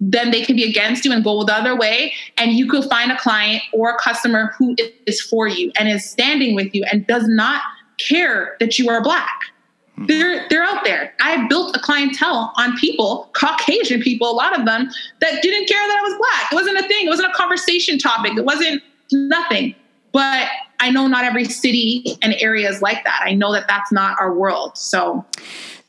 [0.00, 2.12] then they can be against you and go the other way.
[2.36, 6.08] And you could find a client or a customer who is for you and is
[6.08, 7.62] standing with you and does not
[7.98, 9.40] care that you are black.
[9.96, 10.06] Mm-hmm.
[10.06, 11.14] They're they're out there.
[11.22, 14.90] I built a clientele on people, Caucasian people, a lot of them
[15.20, 16.52] that didn't care that I was black.
[16.52, 17.06] It wasn't a thing.
[17.06, 18.36] It wasn't a conversation topic.
[18.36, 19.74] It wasn't nothing.
[20.12, 20.48] But
[20.80, 23.22] I know not every city and area is like that.
[23.24, 24.76] I know that that's not our world.
[24.76, 25.24] So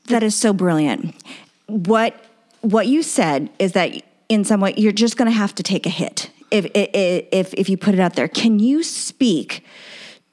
[0.07, 1.13] that is so brilliant.
[1.67, 2.15] What
[2.61, 5.85] what you said is that in some way you're just going to have to take
[5.85, 8.29] a hit if if if you put it out there.
[8.29, 9.65] Can you speak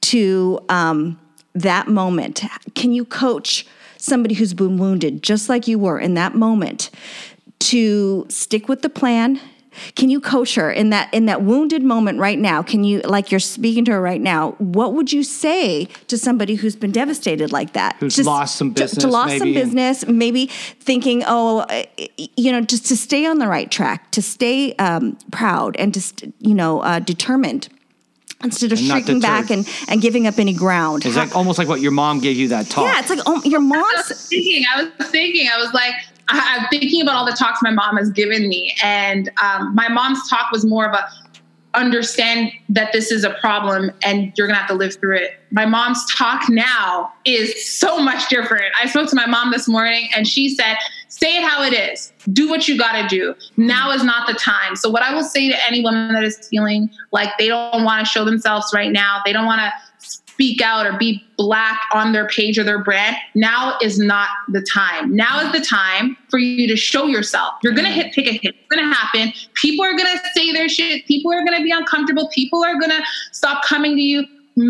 [0.01, 1.19] to um,
[1.55, 2.43] that moment?
[2.75, 3.65] Can you coach
[3.97, 6.91] somebody who's been wounded, just like you were in that moment,
[7.59, 9.39] to stick with the plan?
[9.95, 12.63] Can you coach her in that in that wounded moment right now?
[12.63, 14.51] Can you like you're speaking to her right now?
[14.51, 17.97] What would you say to somebody who's been devastated like that?
[17.99, 18.93] Who's just lost some business?
[18.93, 21.83] To, to lost some business, maybe thinking, oh, uh,
[22.37, 26.23] you know, just to stay on the right track, to stay um, proud, and just
[26.39, 27.67] you know uh, determined
[28.43, 31.05] instead of shrinking back and, and giving up any ground.
[31.05, 32.85] It's like almost like what your mom gave you that talk.
[32.85, 33.83] Yeah, it's like oh, your mom's.
[33.83, 34.65] I was thinking.
[34.73, 35.49] I was thinking.
[35.53, 35.93] I was like,
[36.29, 39.87] I, am thinking about all the talks my mom has given me, and um, my
[39.87, 41.07] mom's talk was more of a
[41.75, 45.31] understand that this is a problem and you're gonna have to live through it.
[45.51, 48.73] My mom's talk now is so much different.
[48.81, 50.77] I spoke to my mom this morning and she said,
[51.19, 52.11] say it how it is.
[52.31, 53.35] Do what you gotta do.
[53.57, 54.75] Now is not the time.
[54.75, 58.05] So, what I will say to any woman that is feeling like they don't wanna
[58.05, 62.59] show themselves right now, they don't wanna speak out or be black on their page
[62.59, 65.15] or their brand, now is not the time.
[65.15, 67.53] Now is the time for you to show yourself.
[67.63, 68.53] You're gonna hit pick a hit.
[68.55, 69.31] It's gonna happen.
[69.53, 71.05] People are gonna say their shit.
[71.05, 72.29] People are gonna be uncomfortable.
[72.33, 73.01] People are gonna
[73.31, 74.25] stop coming to you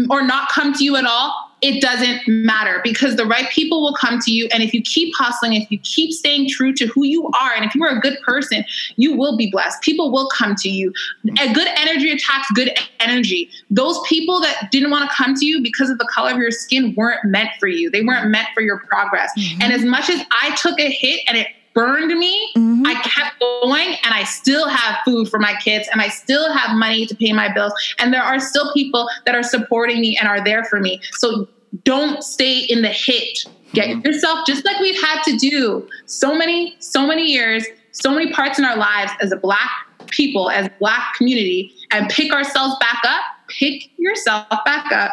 [0.09, 3.95] or not come to you at all it doesn't matter because the right people will
[3.95, 4.47] come to you.
[4.51, 7.65] And if you keep hustling, if you keep staying true to who you are, and
[7.65, 8.63] if you are a good person,
[8.97, 9.81] you will be blessed.
[9.81, 10.93] People will come to you.
[11.39, 13.49] A good energy attracts good energy.
[13.71, 16.51] Those people that didn't want to come to you because of the color of your
[16.51, 17.89] skin weren't meant for you.
[17.89, 19.31] They weren't meant for your progress.
[19.35, 19.63] Mm-hmm.
[19.63, 22.85] And as much as I took a hit and it burned me, mm-hmm.
[22.85, 26.75] I kept going and I still have food for my kids and I still have
[26.75, 27.73] money to pay my bills.
[27.99, 31.01] And there are still people that are supporting me and are there for me.
[31.11, 31.47] So
[31.83, 33.39] don't stay in the hit.
[33.73, 34.07] Get mm-hmm.
[34.07, 38.57] yourself, just like we've had to do so many, so many years, so many parts
[38.57, 39.69] in our lives as a black
[40.07, 45.11] people, as black community, and pick ourselves back up, pick yourself back up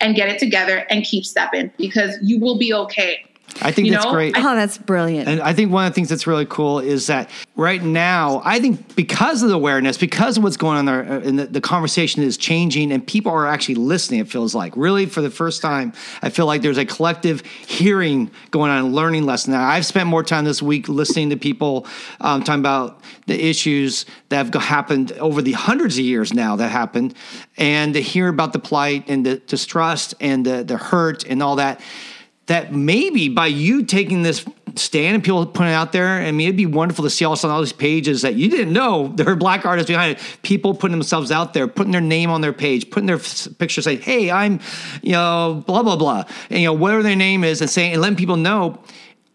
[0.00, 3.24] and get it together and keep stepping because you will be okay.
[3.62, 4.12] I think you that's know?
[4.12, 4.34] great.
[4.36, 5.28] Oh, that's brilliant.
[5.28, 8.60] And I think one of the things that's really cool is that right now, I
[8.60, 11.60] think because of the awareness, because of what's going on there, uh, and the, the,
[11.60, 14.20] conversation is changing, and people are actually listening.
[14.20, 15.92] It feels like really for the first time,
[16.22, 19.52] I feel like there's a collective hearing going on, learning lesson.
[19.52, 21.86] Now, I've spent more time this week listening to people
[22.20, 26.70] um, talking about the issues that have happened over the hundreds of years now that
[26.70, 27.14] happened,
[27.56, 31.56] and to hear about the plight and the distrust and the, the hurt and all
[31.56, 31.80] that
[32.46, 34.44] that maybe by you taking this
[34.76, 37.36] stand and people putting it out there, I mean, it'd be wonderful to see on
[37.44, 40.38] all these pages that you didn't know there were black artists behind it.
[40.42, 43.18] People putting themselves out there, putting their name on their page, putting their
[43.58, 44.60] picture, saying, "Hey, I'm,
[45.02, 48.02] you know, blah blah blah," and you know whatever their name is, and saying and
[48.02, 48.80] letting people know.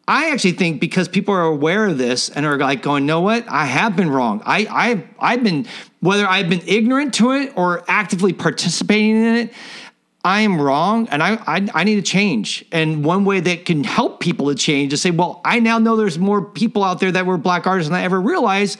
[0.08, 3.46] I actually think because people are aware of this and are like going, know what?
[3.48, 4.42] I have been wrong.
[4.44, 5.68] I, I, I've been,
[6.00, 9.54] whether I've been ignorant to it or actively participating in it,
[10.24, 12.66] I am wrong and I, I, I need to change.
[12.72, 15.96] And one way that can help people to change is say, well, I now know
[15.96, 18.80] there's more people out there that were black artists than I ever realized.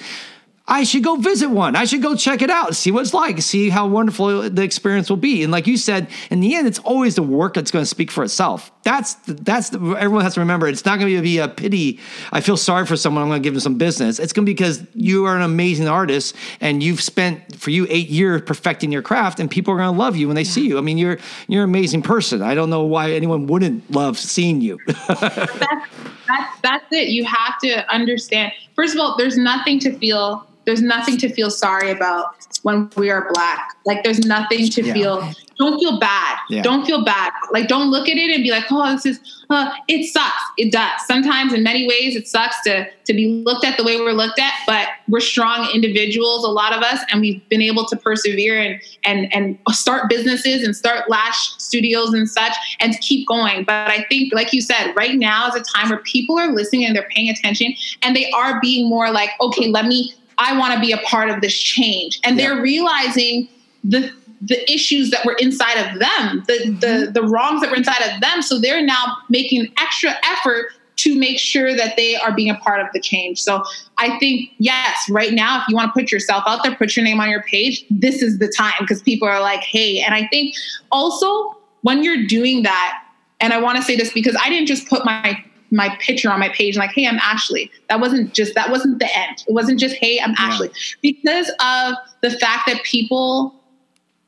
[0.70, 1.76] I should go visit one.
[1.76, 5.10] I should go check it out, see what it's like, see how wonderful the experience
[5.10, 5.42] will be.
[5.42, 8.12] And like you said, in the end, it's always the work that's going to speak
[8.12, 8.72] for itself.
[8.84, 10.68] That's that's the, everyone has to remember.
[10.68, 12.00] It's not going to be a pity.
[12.32, 13.24] I feel sorry for someone.
[13.24, 14.20] I'm going to give them some business.
[14.20, 17.88] It's going to be because you are an amazing artist and you've spent for you
[17.90, 20.52] eight years perfecting your craft, and people are going to love you when they yeah.
[20.52, 20.78] see you.
[20.78, 21.18] I mean, you're
[21.48, 22.44] you're an amazing person.
[22.44, 24.78] I don't know why anyone wouldn't love seeing you.
[24.88, 27.10] that's, that's that's it.
[27.10, 28.54] You have to understand.
[28.76, 33.10] First of all, there's nothing to feel there's nothing to feel sorry about when we
[33.10, 33.76] are black.
[33.88, 34.94] Like there's nothing to yeah.
[34.94, 35.34] feel.
[35.58, 36.38] Don't feel bad.
[36.50, 36.62] Yeah.
[36.62, 37.34] Don't feel bad.
[37.52, 39.20] Like don't look at it and be like, oh, this is.
[39.50, 40.44] Uh, it sucks.
[40.58, 40.92] It does.
[41.08, 44.38] Sometimes, in many ways, it sucks to to be looked at the way we're looked
[44.38, 44.54] at.
[44.68, 48.80] But we're strong individuals, a lot of us, and we've been able to persevere and
[49.04, 53.64] and and start businesses and start lash studios and such, and keep going.
[53.64, 56.86] But I think, like you said, right now is a time where people are listening
[56.86, 60.74] and they're paying attention, and they are being more like, okay, let me I want
[60.74, 62.20] to be a part of this change.
[62.24, 62.48] And yeah.
[62.48, 63.48] they're realizing
[63.84, 64.12] the
[64.42, 66.80] the issues that were inside of them, the, mm-hmm.
[66.80, 68.42] the the wrongs that were inside of them.
[68.42, 72.82] So they're now making extra effort to make sure that they are being a part
[72.82, 73.42] of the change.
[73.42, 73.64] So
[73.98, 77.06] I think, yes, right now, if you want to put yourself out there, put your
[77.06, 80.02] name on your page, this is the time because people are like, hey.
[80.02, 80.56] And I think
[80.92, 83.04] also when you're doing that,
[83.40, 86.40] and I want to say this because I didn't just put my my picture on
[86.40, 89.80] my page like hey i'm ashley that wasn't just that wasn't the end it wasn't
[89.80, 90.36] just hey i'm yeah.
[90.40, 90.70] ashley
[91.02, 93.54] because of the fact that people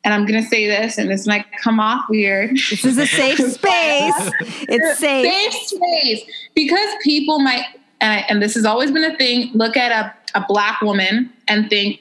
[0.04, 2.58] and I'm going to say this, and this might come off weird.
[2.70, 4.32] This is a safe space.
[4.68, 5.26] it's safe.
[5.26, 6.24] Safe space
[6.56, 7.66] because people might,
[8.00, 9.52] and, I, and this has always been a thing.
[9.54, 12.00] Look at a, a black woman and think,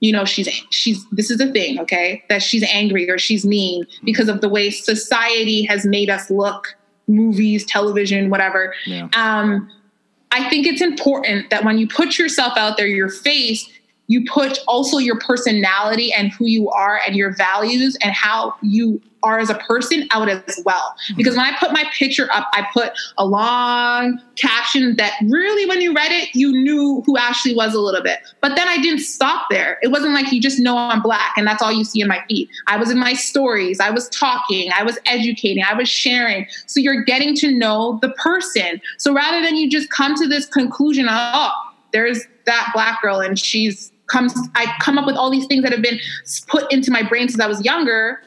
[0.00, 1.04] you know, she's she's.
[1.10, 2.24] This is a thing, okay?
[2.28, 6.76] That she's angry or she's mean because of the way society has made us look,
[7.06, 8.74] movies, television, whatever.
[8.86, 9.08] Yeah.
[9.14, 9.70] Um,
[10.30, 13.68] I think it's important that when you put yourself out there, your face
[14.06, 19.00] you put also your personality and who you are and your values and how you
[19.22, 20.94] are as a person out as well.
[21.06, 21.16] Mm-hmm.
[21.16, 25.80] Because when I put my picture up, I put a long caption that really, when
[25.80, 28.18] you read it, you knew who Ashley was a little bit.
[28.42, 29.78] But then I didn't stop there.
[29.82, 32.22] It wasn't like you just know I'm black and that's all you see in my
[32.28, 32.48] feed.
[32.66, 36.46] I was in my stories, I was talking, I was educating, I was sharing.
[36.66, 38.80] So you're getting to know the person.
[38.98, 41.50] So rather than you just come to this conclusion, oh,
[41.92, 45.72] there's that black girl and she's comes I come up with all these things that
[45.72, 45.98] have been
[46.46, 48.22] put into my brain since I was younger.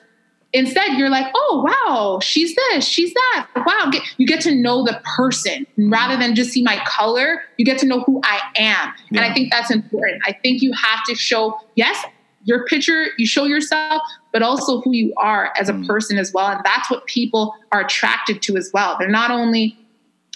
[0.54, 3.48] Instead, you're like, oh wow, she's this, she's that.
[3.66, 7.42] Wow, get, you get to know the person rather than just see my color.
[7.58, 9.22] You get to know who I am, yeah.
[9.22, 10.22] and I think that's important.
[10.26, 12.04] I think you have to show yes,
[12.44, 14.02] your picture, you show yourself,
[14.32, 15.86] but also who you are as a mm.
[15.86, 18.96] person as well, and that's what people are attracted to as well.
[18.98, 19.78] They're not only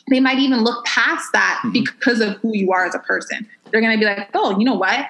[0.10, 1.72] they might even look past that mm-hmm.
[1.72, 3.48] because of who you are as a person.
[3.72, 5.08] They're going to be like, oh, you know what?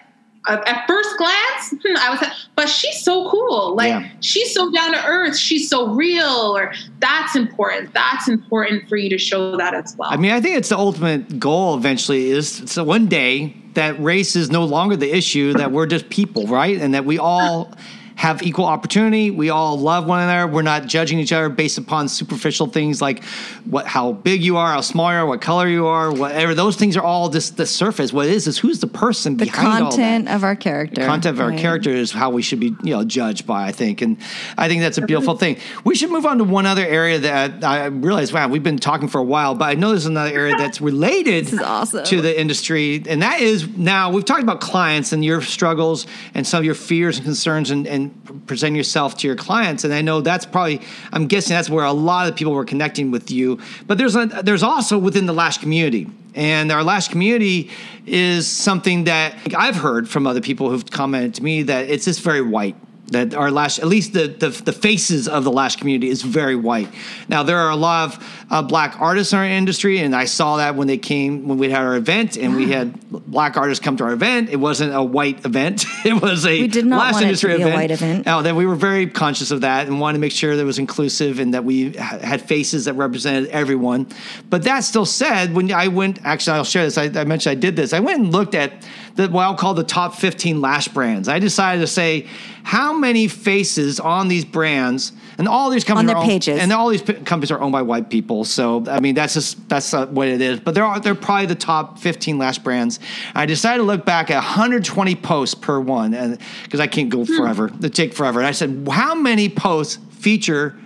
[0.48, 3.76] At first glance, hmm, I was, but she's so cool.
[3.76, 4.10] Like yeah.
[4.22, 5.38] she's so down to earth.
[5.38, 6.58] She's so real.
[6.58, 7.94] Or that's important.
[7.94, 10.10] That's important for you to show that as well.
[10.12, 11.78] I mean, I think it's the ultimate goal.
[11.78, 15.54] Eventually, is so one day that race is no longer the issue.
[15.54, 16.80] That we're just people, right?
[16.80, 17.74] And that we all
[18.22, 19.32] have equal opportunity.
[19.32, 20.46] We all love one another.
[20.46, 23.24] We're not judging each other based upon superficial things like
[23.66, 26.54] what, how big you are, how small you are, what color you are, whatever.
[26.54, 28.14] Those things are all just the surface.
[28.14, 31.02] What it is is who's the person behind the behind content of our character.
[31.02, 31.52] The content of right.
[31.52, 33.66] our character is how we should be, you know, judged by.
[33.66, 34.18] I think, and
[34.56, 35.58] I think that's a beautiful thing.
[35.84, 38.32] We should move on to one other area that I realize.
[38.32, 41.60] Wow, we've been talking for a while, but I know there's another area that's related
[41.60, 42.06] awesome.
[42.06, 46.06] to the industry, and that is now we've talked about clients and your struggles
[46.36, 48.11] and some of your fears and concerns and, and
[48.48, 49.84] present yourself to your clients.
[49.84, 50.82] And I know that's probably,
[51.12, 53.60] I'm guessing that's where a lot of people were connecting with you.
[53.88, 56.10] But there's a, there's also within the Lash community.
[56.34, 57.70] And our Lash community
[58.06, 62.22] is something that I've heard from other people who've commented to me that it's just
[62.22, 62.76] very white
[63.12, 66.56] that our lash, at least the, the, the faces of the lash community is very
[66.56, 66.88] white.
[67.28, 70.58] Now there are a lot of uh, black artists in our industry, and I saw
[70.58, 73.96] that when they came when we had our event, and we had black artists come
[73.96, 74.50] to our event.
[74.50, 77.54] It wasn't a white event; it was a we did not lash want industry it
[77.54, 77.76] to be event.
[77.76, 78.26] A white event.
[78.26, 80.66] Now that we were very conscious of that and wanted to make sure that it
[80.66, 84.08] was inclusive and that we had faces that represented everyone.
[84.50, 86.98] But that still said, when I went, actually, I'll share this.
[86.98, 87.94] I, I mentioned I did this.
[87.94, 88.86] I went and looked at
[89.16, 91.30] the, what I'll call the top 15 lash brands.
[91.30, 92.28] I decided to say
[92.64, 96.90] how many faces on these brands and all these companies on their pages and all
[96.90, 98.46] these p- companies are owned by white people.
[98.46, 100.60] So I mean that's just that's uh, what it is.
[100.60, 103.00] But they're they're probably the top 15 lash brands.
[103.34, 107.26] I decided to look back at 120 posts per one, and because I can't go
[107.26, 107.36] hmm.
[107.36, 107.84] forever, hmm.
[107.84, 108.40] it take forever.
[108.40, 110.78] And I said, how many posts feature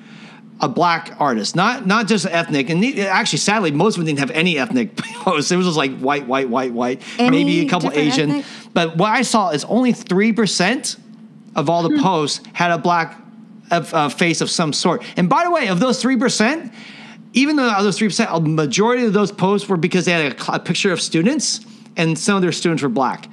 [0.61, 2.69] a black artist, not not just ethnic.
[2.69, 5.51] And actually, sadly, most of them didn't have any ethnic posts.
[5.51, 8.29] It was just like white, white, white, white, any maybe a couple Asian.
[8.29, 8.45] Ethnic?
[8.73, 10.95] But what I saw is only three percent
[11.57, 12.01] of all the hmm.
[12.01, 13.24] posts had a black
[13.71, 15.03] uh, face of some sort.
[15.17, 16.73] And by the way, of those three percent,
[17.33, 20.55] even though those three percent, a majority of those posts were because they had a,
[20.55, 21.65] a picture of students,
[21.97, 23.27] and some of their students were black.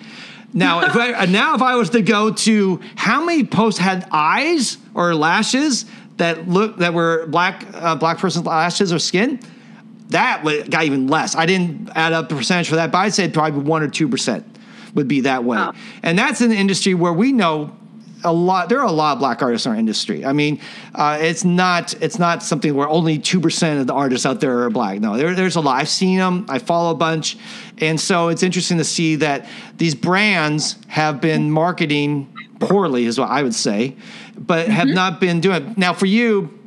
[0.55, 4.79] Now, if I, now if I was to go to how many posts had eyes
[4.95, 5.87] or lashes,
[6.19, 9.41] that look that were black uh, black person's lashes or skin,
[10.09, 11.35] that got even less.
[11.35, 14.09] I didn't add up the percentage for that, but I'd say probably one or two
[14.09, 14.47] percent
[14.95, 15.59] would be that way.
[15.59, 15.73] Oh.
[16.03, 17.75] And that's an industry where we know
[18.25, 18.69] a lot.
[18.69, 20.25] There are a lot of black artists in our industry.
[20.25, 20.61] I mean,
[20.95, 24.61] uh, it's not it's not something where only two percent of the artists out there
[24.61, 25.01] are black.
[25.01, 25.81] No, there, there's a lot.
[25.81, 26.47] I've seen them.
[26.49, 27.37] I follow a bunch,
[27.79, 29.47] and so it's interesting to see that
[29.77, 33.97] these brands have been marketing poorly, is what I would say,
[34.39, 34.73] but mm-hmm.
[34.73, 35.75] have not been doing.
[35.77, 36.59] Now, for you,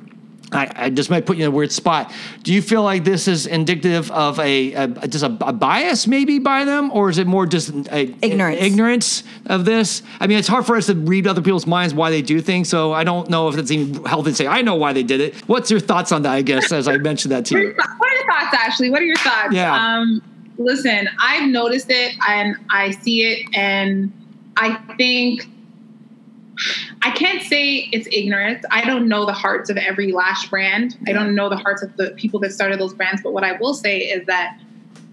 [0.52, 2.14] I, I, just might put you in a weird spot.
[2.44, 6.38] Do you feel like this is indicative of a, a just a, a, bias maybe
[6.38, 10.04] by them, or is it more just a, ignorance ignorance of this?
[10.20, 12.70] I mean, it's hard for us to read other people's minds why they do things,
[12.70, 15.20] so I don't know if it's even healthy to say I know why they did
[15.20, 15.36] it.
[15.48, 16.34] What's your thoughts on that?
[16.34, 17.74] I guess as I mentioned that to you.
[17.98, 18.90] What are your your thoughts, Ashley?
[18.90, 19.54] What are your thoughts?
[19.54, 19.74] Yeah.
[19.76, 20.22] Um,
[20.58, 24.12] listen, I've noticed it and I see it, and
[24.58, 25.48] I think
[27.02, 28.66] I can't say it's ignorance.
[28.72, 30.98] I don't know the hearts of every lash brand.
[31.08, 33.22] I don't know the hearts of the people that started those brands.
[33.22, 34.60] But what I will say is that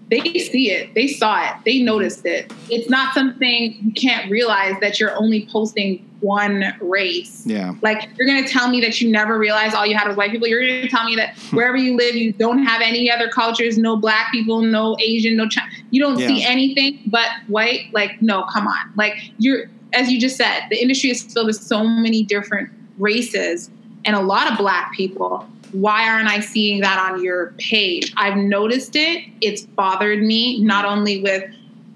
[0.09, 2.51] they see it, they saw it, they noticed it.
[2.69, 7.45] It's not something you can't realize that you're only posting one race.
[7.45, 7.73] Yeah.
[7.81, 10.47] Like you're gonna tell me that you never realized all you had was white people.
[10.47, 11.55] You're gonna tell me that hmm.
[11.55, 15.47] wherever you live, you don't have any other cultures, no black people, no Asian, no
[15.47, 15.69] China.
[15.91, 16.27] You don't Yeah.
[16.27, 17.87] see anything but white.
[17.93, 18.93] Like, no, come on.
[18.95, 23.69] Like you're as you just said, the industry is filled with so many different races
[24.05, 25.47] and a lot of black people.
[25.71, 28.13] Why aren't I seeing that on your page?
[28.17, 29.25] I've noticed it.
[29.41, 31.43] It's bothered me not only with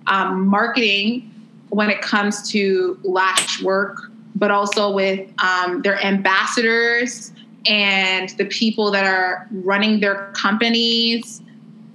[0.07, 1.31] um, marketing
[1.69, 3.97] when it comes to lash work,
[4.35, 7.31] but also with um, their ambassadors
[7.67, 11.41] and the people that are running their companies.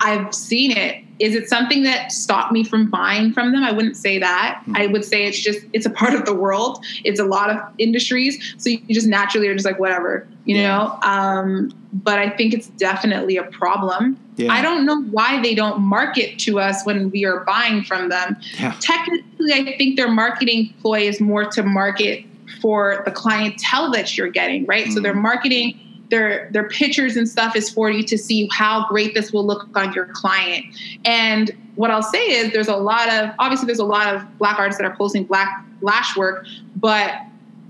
[0.00, 1.01] I've seen it.
[1.18, 3.62] Is it something that stopped me from buying from them?
[3.62, 4.62] I wouldn't say that.
[4.74, 6.84] I would say it's just it's a part of the world.
[7.04, 10.68] It's a lot of industries, so you just naturally are just like whatever, you Yeah.
[10.76, 10.98] know.
[11.02, 14.18] Um, but I think it's definitely a problem.
[14.36, 14.52] Yeah.
[14.52, 18.36] I don't know why they don't market to us when we are buying from them.
[18.58, 18.74] Yeah.
[18.80, 22.24] Technically, I think their marketing ploy is more to market
[22.60, 24.90] for the clientele that you're getting, right?
[24.92, 25.78] So they're marketing
[26.12, 29.66] their their pictures and stuff is for you to see how great this will look
[29.74, 30.66] on your client.
[31.06, 34.58] And what I'll say is there's a lot of obviously there's a lot of black
[34.58, 36.44] artists that are posting black lash work,
[36.76, 37.14] but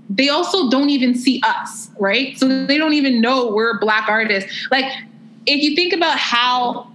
[0.09, 2.37] they also don't even see us, right?
[2.37, 4.67] So they don't even know we're black artists.
[4.69, 4.91] Like
[5.45, 6.91] if you think about how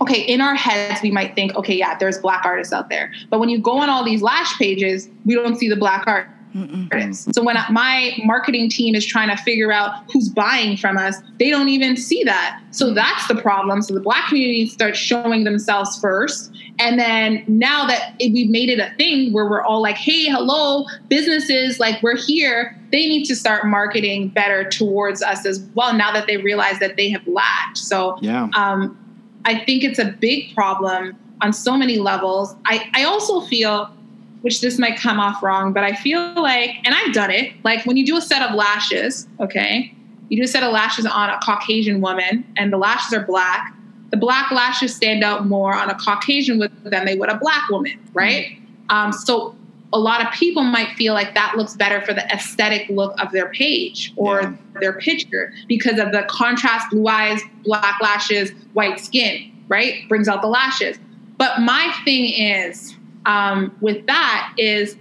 [0.00, 3.12] okay, in our heads, we might think, okay, yeah, there's black artists out there.
[3.30, 6.28] But when you go on all these lash pages, we don't see the black art.
[6.92, 7.28] Artists.
[7.34, 11.50] So when my marketing team is trying to figure out who's buying from us, they
[11.50, 12.60] don't even see that.
[12.70, 13.82] So that's the problem.
[13.82, 16.52] So the black community starts showing themselves first.
[16.78, 20.84] And then now that we've made it a thing where we're all like, hey, hello,
[21.08, 26.12] businesses, like we're here, they need to start marketing better towards us as well now
[26.12, 27.78] that they realize that they have lacked.
[27.78, 28.48] So Yeah.
[28.54, 28.96] um,
[29.44, 32.54] I think it's a big problem on so many levels.
[32.66, 33.90] I, I also feel,
[34.42, 37.84] which this might come off wrong, but I feel like, and I've done it, like
[37.86, 39.92] when you do a set of lashes, okay,
[40.28, 43.74] you do a set of lashes on a Caucasian woman and the lashes are black,
[44.10, 47.68] the black lashes stand out more on a Caucasian woman than they would a black
[47.68, 48.58] woman, right?
[48.90, 49.54] Um, so
[49.92, 53.32] a lot of people might feel like that looks better for the aesthetic look of
[53.32, 54.52] their page or Yeah.
[54.80, 60.06] their picture because of the contrast blue eyes, black lashes, white skin, right?
[60.08, 60.98] Brings out the lashes.
[61.38, 62.96] But my thing is
[63.28, 64.96] um, with that is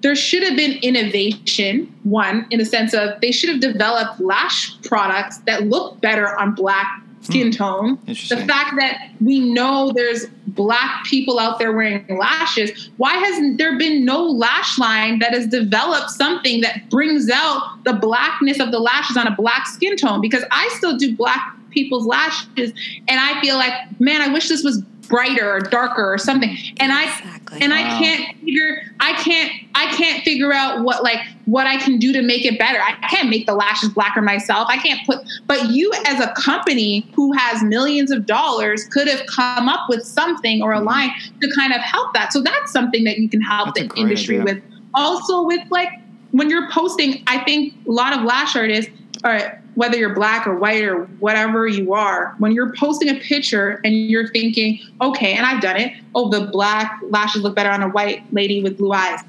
[0.00, 4.80] there should have been innovation, one, in the sense of they should have developed lash
[4.82, 7.98] products that look better on black skin tone.
[8.06, 13.78] The fact that we know there's black people out there wearing lashes, why hasn't there
[13.78, 18.80] been no lash line that has developed something that brings out the blackness of the
[18.80, 20.20] lashes on a black skin tone?
[20.20, 22.72] Because I still do black people's lashes
[23.08, 24.82] and I feel like, man, I wish this was
[25.12, 26.56] brighter or darker or something.
[26.78, 27.60] And I Exactly.
[27.60, 27.78] and Wow.
[27.78, 32.14] I can't figure I can't I can't figure out what like what I can do
[32.14, 32.80] to make it better.
[32.80, 34.68] I can't make the lashes blacker myself.
[34.70, 39.26] I can't put but you as a company who has millions of dollars could have
[39.26, 40.86] come up with something or a mm-hmm.
[40.86, 41.10] line
[41.42, 42.32] to kind of help that.
[42.32, 44.54] So that's something that you can help That's the industry idea.
[44.54, 44.64] with.
[44.94, 45.90] Also with like
[46.30, 48.90] when you're posting, I think a lot of lash artists
[49.24, 53.80] or whether you're black or white or whatever you are, when you're posting a picture
[53.84, 57.82] and you're thinking, okay, and I've done it, oh, the black lashes look better on
[57.82, 59.20] a white lady with blue eyes.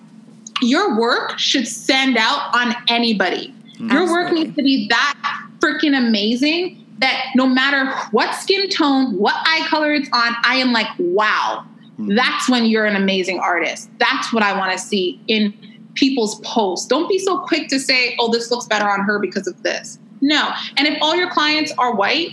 [0.62, 3.54] Your work should stand out on anybody.
[3.80, 9.36] Your work needs to be that freaking amazing that no matter what skin tone, what
[9.36, 11.66] eye color it's on, I am like, wow,
[11.98, 12.16] hmm.
[12.16, 13.90] that's when you're an amazing artist.
[13.98, 15.54] That's what I want to see in
[15.96, 16.88] people's posts.
[16.88, 20.00] Don't be so quick to say, oh, this looks better on her because of this.
[20.24, 20.52] No.
[20.78, 22.30] And if all your clients are white,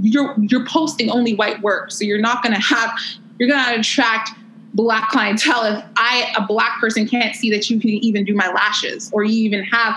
[0.00, 1.90] you're you're posting only white work.
[1.90, 2.96] So you're not gonna have
[3.38, 4.30] you're gonna attract
[4.74, 8.48] black clientele if I a black person can't see that you can even do my
[8.48, 9.96] lashes or you even have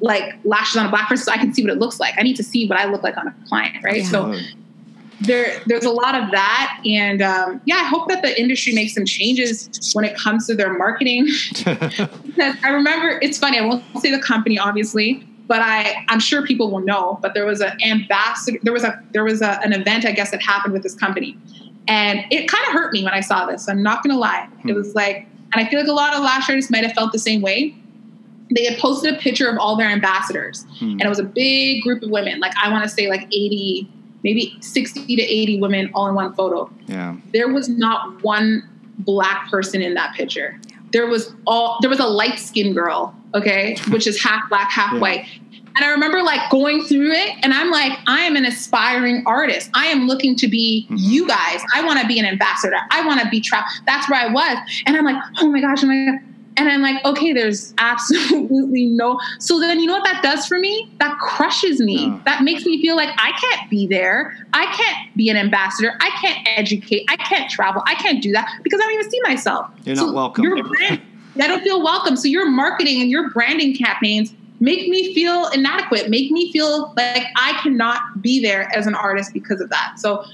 [0.00, 2.14] like lashes on a black person so I can see what it looks like.
[2.18, 4.02] I need to see what I look like on a client, right?
[4.02, 4.08] Yeah.
[4.08, 4.38] So
[5.22, 8.92] there there's a lot of that and um, yeah i hope that the industry makes
[8.92, 13.84] some changes when it comes to their marketing because i remember it's funny i won't
[14.00, 17.72] say the company obviously but i i'm sure people will know but there was an
[17.84, 20.94] ambassador there was a there was a, an event i guess that happened with this
[20.94, 21.36] company
[21.88, 24.72] and it kind of hurt me when i saw this i'm not gonna lie it
[24.74, 27.18] was like and i feel like a lot of lash artists might have felt the
[27.18, 27.74] same way
[28.54, 30.92] they had posted a picture of all their ambassadors Hmm.
[30.92, 33.88] and it was a big group of women like i want to say like 80
[34.24, 36.70] maybe 60 to 80 women all in one photo.
[36.86, 37.16] Yeah.
[37.32, 38.62] There was not one
[38.98, 40.60] black person in that picture.
[40.92, 44.92] There was all there was a light skinned girl, okay, which is half black, half
[44.92, 44.98] Yeah.
[45.00, 45.24] white.
[45.74, 49.70] And I remember like going through it and I'm like, I am an aspiring artist.
[49.74, 50.96] I am looking to be Mhm.
[50.98, 51.62] you guys.
[51.74, 52.76] I want to be an ambassador.
[52.90, 53.70] I want to be trapped.
[53.86, 54.58] That's where I was.
[54.84, 56.18] And I'm like, oh my gosh, oh my God.
[56.56, 59.18] And I'm like, okay, there's absolutely no.
[59.38, 60.90] So then you know what that does for me?
[60.98, 62.20] That crushes me.
[62.24, 64.36] That makes me feel like I can't be there.
[64.52, 65.94] I can't be an ambassador.
[66.00, 67.06] I can't educate.
[67.08, 67.82] I can't travel.
[67.86, 69.70] I can't do that because I don't even see myself.
[69.84, 70.44] You're not welcome.
[70.44, 71.00] Your brand,
[71.40, 72.16] I don't feel welcome.
[72.16, 77.24] So your marketing and your branding campaigns make me feel inadequate, make me feel like
[77.36, 79.94] I cannot be there as an artist because of that.
[79.96, 80.24] So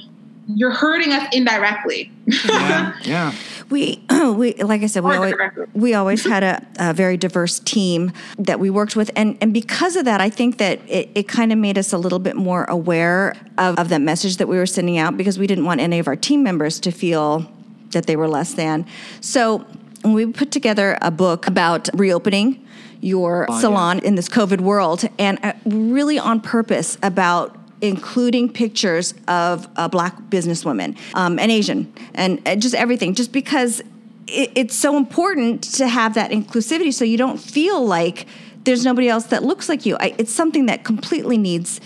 [0.55, 2.11] you're hurting us indirectly.
[2.27, 2.97] Yeah.
[3.03, 3.33] Yeah.
[3.71, 5.35] We, we, like I said, we always,
[5.75, 9.95] we always had a, a very diverse team that we worked with, and and because
[9.95, 12.65] of that, I think that it, it kind of made us a little bit more
[12.65, 15.99] aware of, of that message that we were sending out because we didn't want any
[15.99, 17.47] of our team members to feel
[17.91, 18.87] that they were less than.
[19.21, 19.67] So
[20.03, 22.67] we put together a book about reopening
[23.03, 23.61] your Oh, yeah.
[23.61, 29.89] salon in this COVID world, and uh, really on purpose about including pictures of uh,
[29.89, 33.81] black businesswomen um, and Asian and uh, just everything, just because
[34.27, 38.27] it, it's so important to have that inclusivity so you don't feel like
[38.65, 39.97] there's nobody else that looks like you.
[39.99, 41.81] I, it's something that completely needs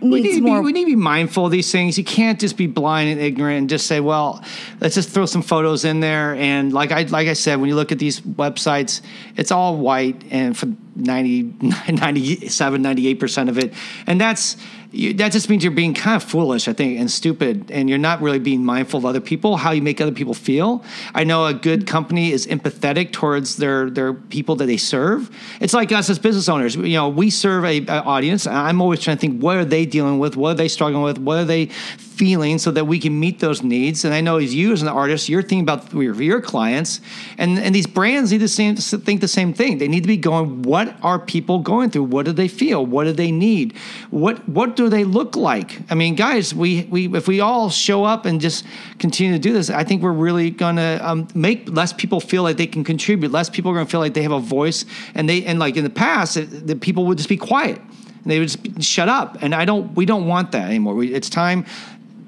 [0.00, 1.98] We needs need, be, we need to be mindful of these things.
[1.98, 4.42] You can't just be blind and ignorant and just say, "Well,
[4.80, 7.74] let's just throw some photos in there." And like I like I said, when you
[7.74, 9.02] look at these websites,
[9.36, 11.42] it's all white and for 90,
[11.92, 13.74] 97, 98 percent of it,
[14.06, 14.56] and that's
[14.90, 17.98] you, that just means you're being kind of foolish, I think, and stupid, and you're
[17.98, 20.82] not really being mindful of other people, how you make other people feel.
[21.14, 25.30] I know a good company is empathetic towards their their people that they serve.
[25.60, 26.76] It's like us as business owners.
[26.76, 28.46] You know, we serve a, a audience.
[28.46, 30.36] I'm always trying to think, what are they dealing with?
[30.36, 31.18] What are they struggling with?
[31.18, 31.66] What are they
[32.18, 34.04] feeling so that we can meet those needs?
[34.04, 37.00] And I know as you as an artist, you're thinking about your, your clients,
[37.38, 39.78] and and these brands need to same, think the same thing.
[39.78, 42.04] They need to be going, what are people going through?
[42.04, 42.84] What do they feel?
[42.84, 43.76] What do they need?
[44.10, 45.78] What what do they look like?
[45.90, 48.64] I mean, guys, we we if we all show up and just
[48.98, 52.56] continue to do this, I think we're really gonna um, make less people feel like
[52.56, 53.30] they can contribute.
[53.30, 55.84] Less people are gonna feel like they have a voice, and they and like in
[55.84, 57.80] the past, it, the people would just be quiet
[58.28, 59.38] and they would just shut up.
[59.40, 60.94] And I don't, we don't want that anymore.
[60.94, 61.64] We, it's time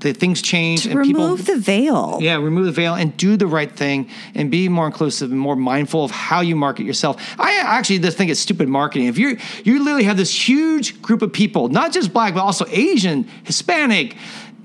[0.00, 2.18] that things change and people remove the veil.
[2.20, 5.56] yeah, remove the veil and do the right thing and be more inclusive and more
[5.56, 7.16] mindful of how you market yourself.
[7.38, 9.08] I actually just think it's stupid marketing.
[9.08, 12.64] If you're you literally have this huge group of people, not just black, but also
[12.68, 14.16] Asian, Hispanic,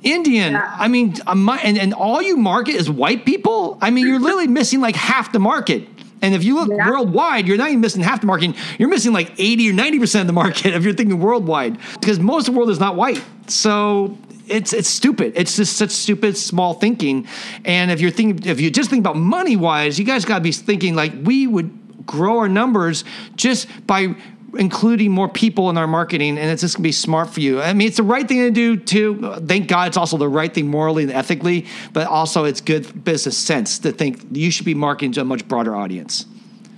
[0.04, 0.56] Indian.
[0.56, 3.78] I mean, and, and all you market is white people.
[3.82, 5.88] I mean, you're literally missing like half the market.
[6.22, 6.90] And if you look Yeah.
[6.90, 8.56] worldwide, you're not even missing half the market.
[8.80, 12.48] You're missing like 80 or 90% of the market if you're thinking worldwide because most
[12.48, 13.22] of the world is not white.
[13.48, 14.18] So
[14.48, 15.34] it's it's stupid.
[15.36, 17.28] It's just such stupid small thinking.
[17.64, 20.44] And if you're thinking if you just think about money wise, you guys got to
[20.44, 23.04] be thinking like we would grow our numbers
[23.36, 24.16] just by
[24.58, 27.62] including more people in our marketing and it's just gonna be smart for you.
[27.62, 29.36] I mean, it's the right thing to do too.
[29.46, 33.38] Thank God it's also the right thing morally and ethically, but also it's good business
[33.38, 36.26] sense to think you should be marketing to a much broader audience.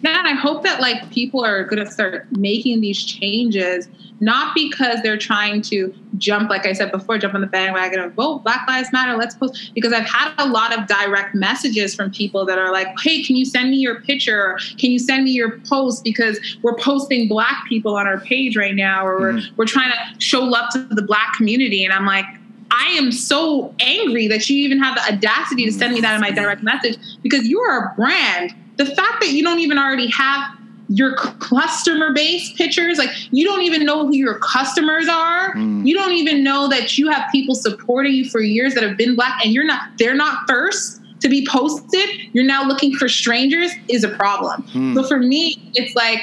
[0.01, 3.87] Yeah, and I hope that like people are going to start making these changes,
[4.19, 8.13] not because they're trying to jump, like I said before, jump on the bandwagon of,
[8.13, 12.11] "Whoa, Black Lives Matter, let's post." Because I've had a lot of direct messages from
[12.11, 14.59] people that are like, "Hey, can you send me your picture?
[14.77, 16.03] Can you send me your post?
[16.03, 19.55] Because we're posting Black people on our page right now, or we're mm-hmm.
[19.55, 22.25] we're trying to show love to the Black community." And I'm like.
[22.69, 26.19] I am so angry that you even have the audacity to send me that in
[26.19, 28.53] my direct message because you are a brand.
[28.77, 30.57] The fact that you don't even already have
[30.89, 35.53] your customer base pictures, like you don't even know who your customers are.
[35.53, 35.85] Mm.
[35.85, 39.15] You don't even know that you have people supporting you for years that have been
[39.15, 42.09] black and you're not, they're not first to be posted.
[42.33, 44.63] You're now looking for strangers is a problem.
[44.63, 44.95] Hmm.
[44.95, 46.19] So for me, it's like,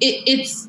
[0.00, 0.68] it, it's,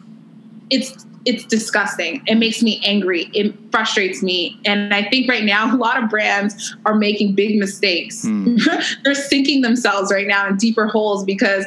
[0.70, 2.24] it's it's disgusting.
[2.26, 3.30] It makes me angry.
[3.34, 4.58] It frustrates me.
[4.66, 8.24] And I think right now a lot of brands are making big mistakes.
[8.24, 8.56] Hmm.
[9.04, 11.66] they're sinking themselves right now in deeper holes because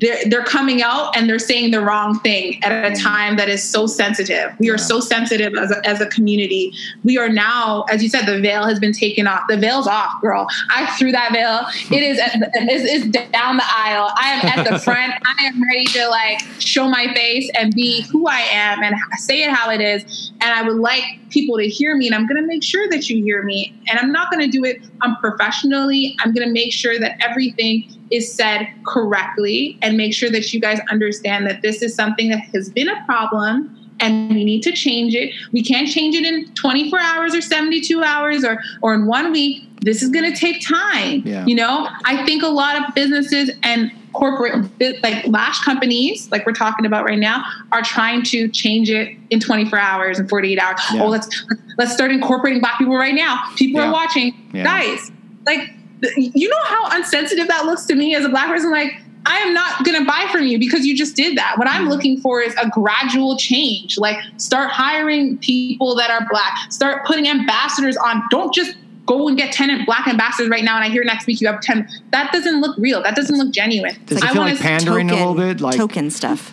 [0.00, 3.62] they're they're coming out and they're saying the wrong thing at a time that is
[3.62, 4.52] so sensitive.
[4.58, 6.72] We are so sensitive as a, as a community.
[7.02, 9.42] We are now, as you said, the veil has been taken off.
[9.48, 10.46] The veil's off, girl.
[10.70, 11.66] I threw that veil.
[11.96, 14.10] It is at, it's, it's down the aisle.
[14.16, 15.14] I am at the front.
[15.24, 19.42] I am ready to like show my face and be who I am and say
[19.42, 20.32] it how it is.
[20.40, 23.08] And I would like people to hear me, and I'm going to make sure that
[23.08, 23.74] you hear me.
[23.88, 26.16] And I'm not going to do it unprofessionally.
[26.20, 30.60] I'm going to make sure that everything is said correctly and make sure that you
[30.60, 34.72] guys understand that this is something that has been a problem and we need to
[34.72, 35.32] change it.
[35.52, 39.62] We can't change it in 24 hours or 72 hours or or in one week.
[39.80, 41.22] This is going to take time.
[41.24, 41.44] Yeah.
[41.46, 44.70] You know, I think a lot of businesses and corporate
[45.02, 47.42] like lash companies like we're talking about right now
[47.72, 51.02] are trying to change it in 24 hours and 48 hours Yeah.
[51.04, 51.44] oh let's
[51.78, 53.88] let's start incorporating black people right now people Yeah.
[53.88, 55.10] are watching guys
[55.46, 55.70] like
[56.16, 58.70] you know how unsensitive that looks to me as a black person?
[58.70, 61.56] Like i am not going to buy from you because you just did that.
[61.56, 61.90] What i'm mm-hmm.
[61.90, 63.98] looking for is a gradual change.
[63.98, 66.72] Like start hiring people that are black.
[66.72, 68.22] Start putting ambassadors on.
[68.30, 68.76] Don't just
[69.06, 71.60] go and get 10 black ambassadors right now and i hear next week you have
[71.60, 73.02] 10 that doesn't look real.
[73.02, 73.96] That doesn't look genuine.
[74.06, 75.60] Does it I feel wanna like pandering a little bit?
[75.60, 76.52] Like token stuff.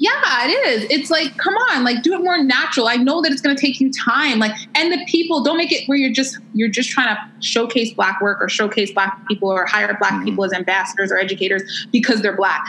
[0.00, 0.86] Yeah, it is.
[0.90, 2.88] It's like, come on, like do it more natural.
[2.88, 4.38] I know that it's going to take you time.
[4.38, 7.92] Like, and the people don't make it where you're just you're just trying to showcase
[7.92, 10.24] black work or showcase black people or hire black Mm-hmm.
[10.24, 12.66] people as ambassadors or educators because they're black.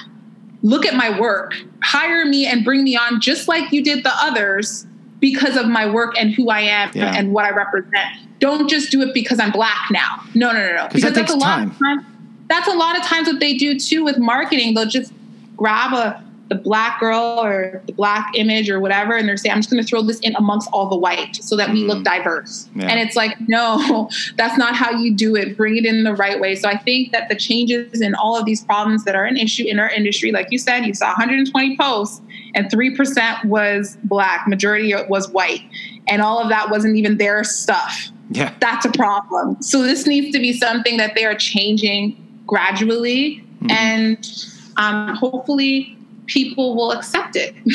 [0.61, 1.53] Look at my work.
[1.83, 4.85] Hire me and bring me on just like you did the others
[5.19, 7.13] because of my work and who I am Yeah.
[7.15, 7.93] and what I represent.
[8.39, 10.21] Don't just do it because I'm black now.
[10.35, 10.87] No, no, no, no.
[10.87, 11.71] 'Cause that Because that's a lot time.
[11.71, 12.05] of time.
[12.49, 14.73] That's a lot of times what they do too with marketing.
[14.73, 15.13] They'll just
[15.55, 16.21] grab a
[16.53, 19.81] the black girl or the black image or whatever, and they're saying, "I'm just going
[19.81, 22.87] to throw this in amongst all the white so that we look diverse." Yeah.
[22.87, 25.57] And it's like, no, that's not how you do it.
[25.57, 26.55] Bring it in the right way.
[26.55, 29.65] So I think that the changes in all of these problems that are an issue
[29.67, 32.21] in our industry, like you said, you saw 120 posts
[32.55, 35.61] and three percent was black, majority was white,
[36.07, 38.53] and all of that wasn't even their stuff yeah.
[38.59, 39.61] that's a problem.
[39.61, 43.71] So this needs to be something that they are changing gradually, Mm-hmm.
[43.71, 45.97] and um, hopefully
[46.27, 47.55] people will accept it.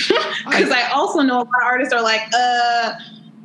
[0.48, 2.94] Because I, also know a lot of artists are like, uh,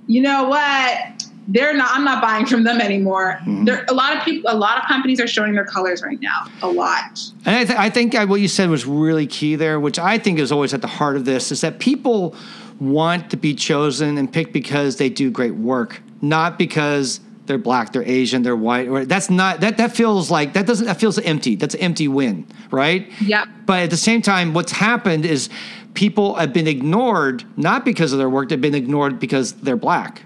[0.08, 1.24] you know what?
[1.48, 1.90] They're not.
[1.92, 3.40] I'm not buying from them anymore.
[3.42, 3.66] Mm-hmm.
[3.66, 6.48] There, a lot of people, a lot of companies are showing their colors right now.
[6.62, 7.20] A lot.
[7.46, 10.18] And I, th- I think uh, what you said was really key there, which I
[10.18, 12.36] think is always at the heart of this, is that people
[12.80, 17.92] want to be chosen and picked because they do great work, not because they're black,
[17.94, 18.88] they're Asian, they're white.
[18.88, 19.78] Or that's not that.
[19.78, 20.86] That feels like that doesn't.
[20.86, 21.56] That feels empty.
[21.56, 23.10] That's an empty win, right?
[23.22, 23.48] Yep.
[23.66, 25.50] But at the same time, what's happened is
[25.94, 30.24] people have been ignored not because of their work; they've been ignored because they're black.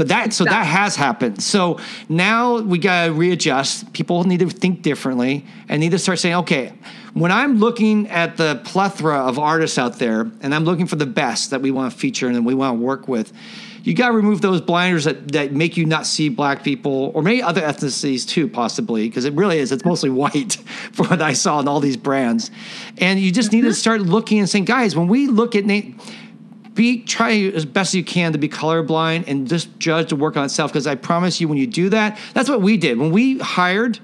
[0.00, 1.42] But that so that has happened.
[1.42, 3.92] So now we got to readjust.
[3.92, 6.72] People need to think differently and need to start saying, okay,
[7.12, 11.04] when I'm looking at the plethora of artists out there and I'm looking for the
[11.04, 13.30] best that we want to feature and we want to work with,
[13.82, 17.22] you got to remove those blinders that, that make you not see black people or
[17.22, 19.72] maybe other ethnicities too, possibly, because it really is.
[19.72, 20.54] It's mostly white
[20.92, 22.50] from what I saw in all these brands.
[22.98, 23.74] And you just need to mm-hmm.
[23.74, 25.94] start looking and saying, guys, when we look at Nate,
[26.74, 30.44] be try as best you can to be colorblind and just judge the work on
[30.44, 33.38] itself because I promise you when you do that that's what we did when we
[33.38, 33.98] hired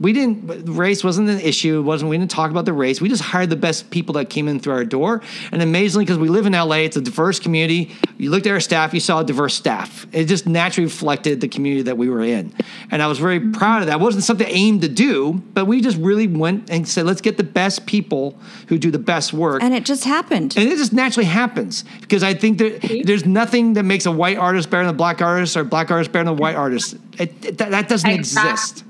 [0.00, 1.78] we didn't race wasn't an issue.
[1.78, 3.00] It wasn't we didn't talk about the race.
[3.00, 5.22] We just hired the best people that came in through our door.
[5.52, 7.94] And amazingly because we live in LA it's a diverse community.
[8.16, 10.06] You looked at our staff you saw a diverse staff.
[10.12, 12.54] It just naturally reflected the community that we were in.
[12.90, 13.52] And I was very mm-hmm.
[13.52, 14.00] proud of that.
[14.00, 17.20] It wasn't something I aimed to do but we just really went and said let's
[17.20, 18.38] get the best people
[18.68, 19.62] who do the best work.
[19.62, 20.56] And it just happened.
[20.56, 24.38] and it just naturally happens because I think that there's nothing that makes a white
[24.38, 26.96] artist better than a black artist or a black artist better than a white artist.
[27.18, 28.52] It, it- that, that doesn't Exactly.
[28.52, 28.84] exist.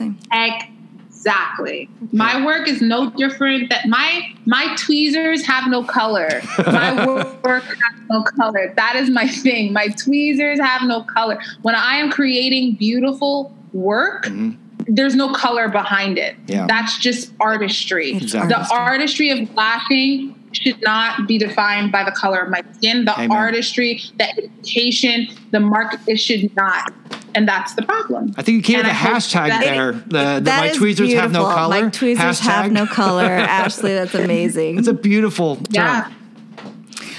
[0.00, 0.74] It's the same.
[1.18, 1.90] Exactly.
[2.12, 3.70] My work is no different.
[3.70, 6.28] That my my tweezers have no color.
[6.58, 7.06] My
[7.44, 8.72] work has no color.
[8.76, 9.72] That is my thing.
[9.72, 11.40] My tweezers have no color.
[11.62, 14.60] When I am creating beautiful work, mm-hmm.
[14.86, 16.36] there's no color behind it.
[16.46, 16.66] Yeah.
[16.68, 18.12] That's just artistry.
[18.16, 18.48] Exactly.
[18.54, 23.04] The artistry of lashing should not be defined by the color of my skin.
[23.04, 23.32] The Amen.
[23.32, 26.92] artistry, the education, the market, it should not.
[27.38, 28.34] And that's the problem.
[28.36, 29.92] I think you came And with a I hope hashtag that- there.
[29.92, 31.54] The, the That my is tweezers have no beautiful.
[31.54, 31.84] color.
[31.84, 33.22] My tweezers have no color.
[33.62, 34.76] Ashley, that's amazing.
[34.78, 35.66] It's a beautiful term.
[35.70, 36.10] Yeah.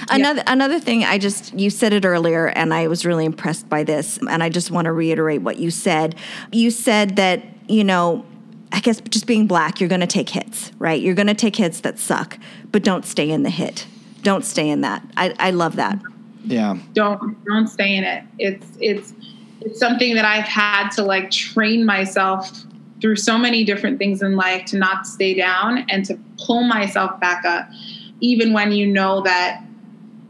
[0.10, 3.84] Another another thing I just you said it earlier and I was really impressed by
[3.86, 6.16] this and I just want to reiterate what you said.
[6.52, 8.26] You said that, you know,
[8.74, 11.02] I guess just being black, you're going to take hits, right?
[11.02, 12.38] You're going to take hits that suck,
[12.74, 13.88] but don't stay in the hit.
[14.24, 15.02] Don't stay in that.
[15.16, 15.98] I, I love that.
[16.44, 16.78] Yeah.
[16.94, 19.14] don't don't stay in it it's it's
[19.62, 22.64] it's something that i've had to like train myself
[23.01, 27.20] through so many different things in life to not stay down and to pull myself
[27.20, 27.68] back up
[28.20, 29.64] even when you know that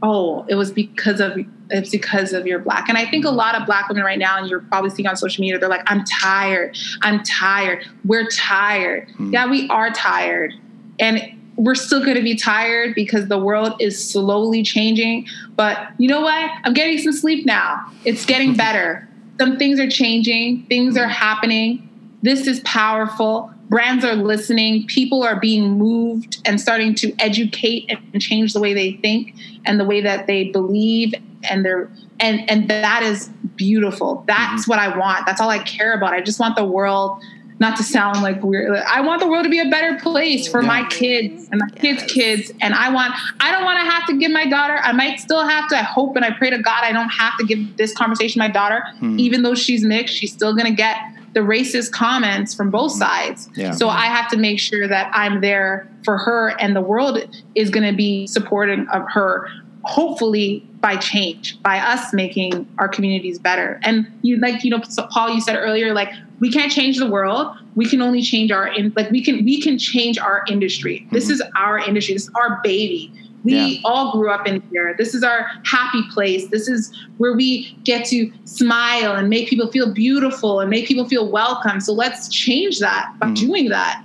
[0.03, 1.37] oh it was because of
[1.71, 4.37] it's because of your black and i think a lot of black women right now
[4.37, 9.09] and you're probably seeing on social media they're like i'm tired i'm tired we're tired
[9.11, 9.31] hmm.
[9.31, 10.53] yeah we are tired
[10.99, 15.27] and we're still going to be tired because the world is slowly changing.
[15.57, 16.49] But you know what?
[16.63, 17.85] I'm getting some sleep now.
[18.05, 19.07] It's getting better.
[19.39, 21.85] Some things are changing, things are happening.
[22.21, 23.51] this is powerful.
[23.69, 24.85] Brands are listening.
[24.87, 29.35] People are being moved and starting to educate and change the way they think
[29.65, 31.13] and the way that they believe
[31.49, 34.23] and they're and and that is beautiful.
[34.27, 34.71] That's mm-hmm.
[34.71, 35.25] what I want.
[35.25, 36.13] That's all I care about.
[36.13, 37.21] I just want the world
[37.59, 38.75] not to sound like weird.
[38.77, 40.67] I want the world to be a better place for yeah.
[40.67, 41.81] my kids and my yes.
[41.81, 42.51] kids' kids.
[42.61, 45.45] And I want, I don't want to have to give my daughter, I might still
[45.45, 47.93] have to, I hope and I pray to God I don't have to give this
[47.93, 48.83] conversation to my daughter.
[48.99, 49.19] Hmm.
[49.19, 50.97] Even though she's mixed, she's still going to get
[51.33, 52.99] the racist comments from both hmm.
[52.99, 53.49] sides.
[53.55, 53.71] Yeah.
[53.71, 57.19] So I have to make sure that I'm there for her and the world
[57.55, 59.47] is going to be supporting of her
[59.83, 65.29] hopefully by change by us making our communities better and you like you know paul
[65.29, 66.09] you said earlier like
[66.39, 69.61] we can't change the world we can only change our in like we can we
[69.61, 71.15] can change our industry mm-hmm.
[71.15, 73.11] this is our industry this is our baby
[73.43, 73.81] we yeah.
[73.85, 78.05] all grew up in here this is our happy place this is where we get
[78.05, 82.79] to smile and make people feel beautiful and make people feel welcome so let's change
[82.79, 83.33] that by mm-hmm.
[83.35, 84.03] doing that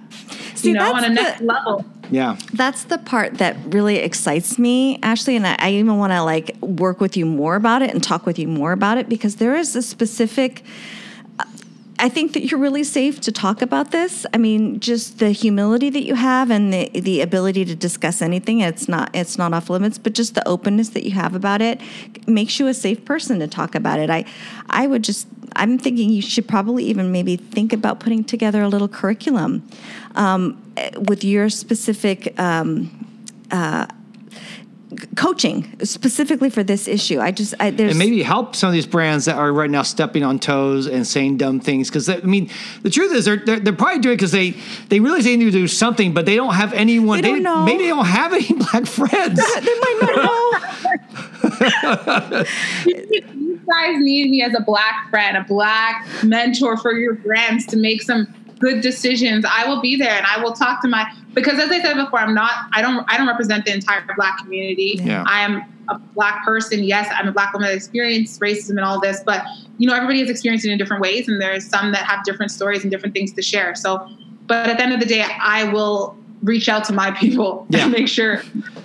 [0.55, 2.37] See, you know on a next the, level yeah.
[2.53, 5.37] That's the part that really excites me, Ashley.
[5.37, 8.26] And I, I even want to like work with you more about it and talk
[8.26, 10.62] with you more about it because there is a specific.
[11.99, 14.26] I think that you're really safe to talk about this.
[14.34, 18.61] I mean, just the humility that you have and the the ability to discuss anything.
[18.61, 21.80] It's not it's not off limits, but just the openness that you have about it
[22.26, 24.11] makes you a safe person to talk about it.
[24.11, 24.24] I
[24.68, 28.68] I would just I'm thinking you should probably even maybe think about putting together a
[28.68, 29.66] little curriculum
[30.16, 30.61] um,
[31.09, 32.38] with your specific.
[32.38, 32.90] Um,
[33.51, 33.86] uh,
[35.16, 37.20] coaching specifically for this issue.
[37.20, 39.82] I just I, there's and maybe help some of these brands that are right now
[39.82, 42.51] stepping on toes and saying dumb things because I mean
[42.82, 44.55] the truth is they're they're, they're probably doing it because they
[44.88, 47.20] they really they need to do something but they don't have anyone.
[47.20, 47.64] They don't they, know.
[47.64, 49.36] Maybe they don't have any black friends.
[49.36, 50.45] they might not know.
[52.86, 57.76] you guys need me as a black friend, a black mentor for your brands to
[57.76, 58.32] make some
[58.64, 61.80] good decisions, I will be there and I will talk to my because as I
[61.80, 65.01] said before, I'm not I don't I don't represent the entire black community.
[65.03, 65.24] Yeah.
[65.26, 66.82] I am a black person.
[66.82, 69.45] Yes, I'm a black woman that experienced racism and all this, but
[69.78, 72.53] you know, everybody has experienced it in different ways and there's some that have different
[72.53, 73.74] stories and different things to share.
[73.74, 74.09] So
[74.47, 77.85] but at the end of the day, I will reach out to my people yeah.
[77.85, 78.43] and make sure,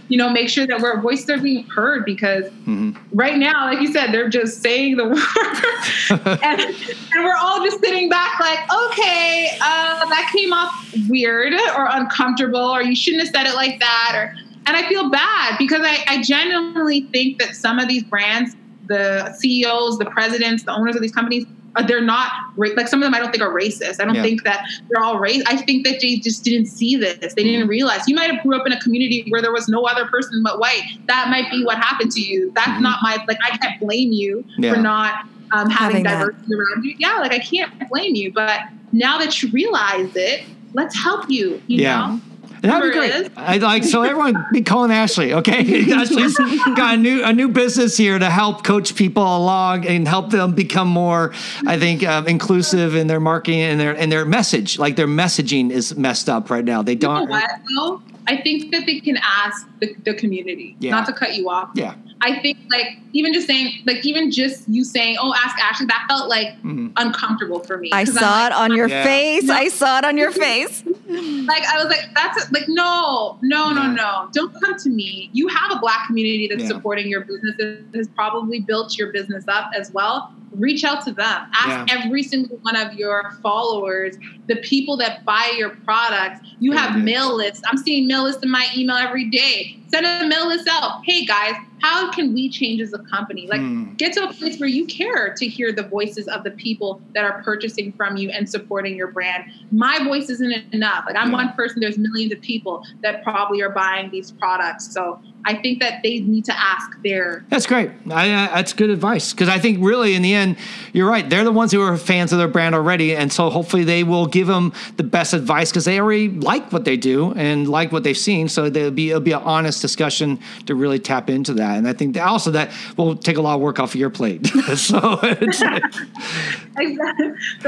[0.10, 2.92] you know, make sure that our voices are being heard because mm-hmm.
[3.14, 7.80] right now, like you said, they're just saying the word and, and, we're all just
[7.80, 13.34] sitting back like, okay, uh, that came off weird or uncomfortable, or you shouldn't have
[13.34, 14.14] said it like that.
[14.16, 14.36] Or,
[14.66, 18.56] and I feel bad because I, I genuinely think that some of these brands,
[18.88, 21.46] the CEOs, the presidents, the owners of these companies,
[21.82, 24.00] they're not like some of them I don't think are racist.
[24.00, 24.24] I don't yeah.
[24.24, 25.44] think that they're all race.
[25.48, 27.34] I think that they just didn't see this.
[27.34, 27.70] They didn't mm-hmm.
[27.70, 28.08] realize.
[28.08, 30.60] You might have grew up in a community where there was no other person but
[30.60, 30.82] white.
[31.08, 32.52] That might be what happened to you.
[32.56, 32.84] That's mm-hmm.
[32.84, 33.38] not my like.
[33.44, 34.74] I can't blame you yeah.
[34.74, 36.56] for not um, having, having diversity that.
[36.56, 36.96] around you.
[36.98, 38.32] Yeah, like I can't blame you.
[38.34, 38.62] But
[38.92, 41.62] now that you realize it, let's help you.
[41.68, 42.08] You yeah.
[42.08, 42.22] know.
[42.62, 43.32] That'd be great.
[43.38, 45.92] I like so everyone be calling Ashley, okay?
[45.92, 50.30] Ashley's got a new a new business here to help coach people along and help
[50.30, 51.34] them become more,
[51.66, 54.78] I think, uh, inclusive in their marketing and their and their message.
[54.78, 56.82] Like their messaging is messed up right now.
[56.82, 57.22] They don't.
[57.22, 58.02] You know what, though?
[58.28, 60.92] I think that they can ask the, the community, yeah.
[60.92, 61.72] not to cut you off.
[61.74, 61.96] Yeah.
[62.22, 66.06] I think like even just saying like even just you saying oh ask Ashley that
[66.10, 66.90] felt like mm-hmm.
[66.98, 67.90] uncomfortable for me.
[67.94, 69.04] I saw like, it on your yeah.
[69.04, 69.44] face.
[69.44, 69.54] No.
[69.54, 70.84] I saw it on your face.
[70.86, 75.30] like I was like that's like no no no no don't come to me.
[75.34, 76.70] You have a black community that's yeah.
[76.70, 81.14] supporting your business that has probably built your business up as well reach out to
[81.14, 81.48] them.
[81.54, 82.00] Ask yeah.
[82.00, 86.48] every single one of your followers, the people that buy your products.
[86.60, 87.62] You have yeah, mail lists.
[87.66, 89.80] I'm seeing mail lists in my email every day.
[89.90, 91.02] Send a mail list out.
[91.04, 93.48] Hey guys, how can we change as a company?
[93.48, 93.98] Like mm.
[93.98, 97.24] get to a place where you care to hear the voices of the people that
[97.24, 99.46] are purchasing from you and supporting your brand.
[99.72, 101.06] My voice isn't enough.
[101.08, 101.38] Like I'm yeah.
[101.38, 104.94] one person, there's millions of people that probably are buying these products.
[104.94, 107.46] So I think that they need to ask their.
[107.50, 107.92] That's great.
[108.12, 110.58] I, uh, that's good advice because I think really in the end,
[110.94, 111.28] you're right.
[111.30, 114.26] They're the ones who are fans of their brand already, and so hopefully they will
[114.26, 118.04] give them the best advice because they already like what they do and like what
[118.04, 118.50] they've seen.
[118.50, 121.78] So there'll be it'll be an honest discussion to really tap into that.
[121.78, 124.10] And I think that also that will take a lot of work off of your
[124.10, 124.46] plate.
[124.76, 125.62] so they're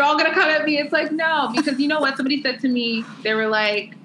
[0.03, 0.77] all gonna come at me.
[0.77, 2.17] It's like no, because you know what?
[2.17, 3.95] Somebody said to me, they were like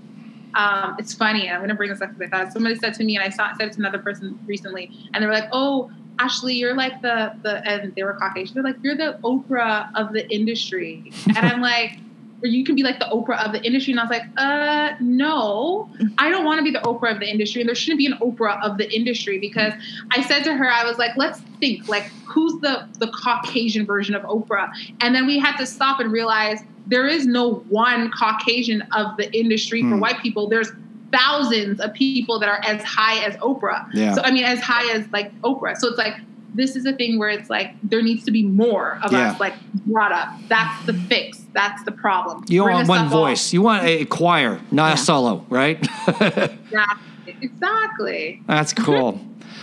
[0.57, 1.51] um, it's funny.
[1.51, 3.29] I'm going to bring this up because I thought somebody said to me, and I
[3.29, 7.03] saw, said it to another person recently, and they were like, "Oh, Ashley, you're like
[7.03, 8.55] the the," and they were Caucasian.
[8.55, 11.99] They're like, "You're the Oprah of the industry," and I'm like.
[12.43, 13.93] Or you can be like the Oprah of the industry.
[13.93, 15.89] And I was like, uh, no,
[16.19, 17.63] I don't want to be the Oprah of the industry.
[17.63, 19.73] And there shouldn't be an Oprah of the industry because
[20.13, 24.15] I said to her, I was like, let's think like who's the the Caucasian version
[24.15, 28.83] of Oprah, and then we had to stop and realize there is no one Caucasian
[28.95, 30.01] of the industry for Hmm.
[30.01, 30.49] white people.
[30.49, 30.71] There's
[31.13, 33.87] thousands of people that are as high as Oprah.
[33.95, 34.13] Yeah.
[34.15, 35.77] So I mean, as high as like Oprah.
[35.77, 36.15] So it's like
[36.55, 39.31] this is a thing where it's like there needs to be more of Yeah.
[39.33, 39.55] us like
[39.87, 40.29] brought up.
[40.49, 41.46] That's the fix.
[41.57, 42.45] That's the problem.
[42.49, 43.25] You Bring want one up all.
[43.25, 43.53] voice.
[43.55, 44.95] You want a choir, not Yeah.
[44.95, 45.79] a solo, right?
[46.07, 47.37] Exactly.
[47.41, 48.43] Exactly.
[48.47, 49.21] That's cool.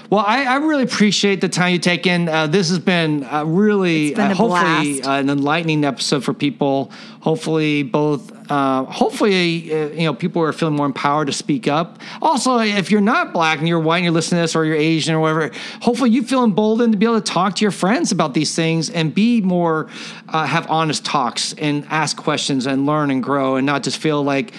[0.09, 2.27] Well, I, I really appreciate the time you take in.
[2.29, 6.91] Uh, this has been uh, really, been uh, hopefully, uh, an enlightening episode for people.
[7.21, 11.97] Hopefully, both, uh, hopefully, uh, you know, people are feeling more empowered to speak up.
[12.21, 14.75] Also, if you're not black and you're white and you're listening to this, or you're
[14.75, 15.49] Asian or whatever,
[15.81, 18.91] hopefully you feel emboldened to be able to talk to your friends about these things
[18.91, 19.89] and be more,
[20.29, 24.21] uh, have honest talks and ask questions and learn and grow, and not just feel
[24.21, 24.53] like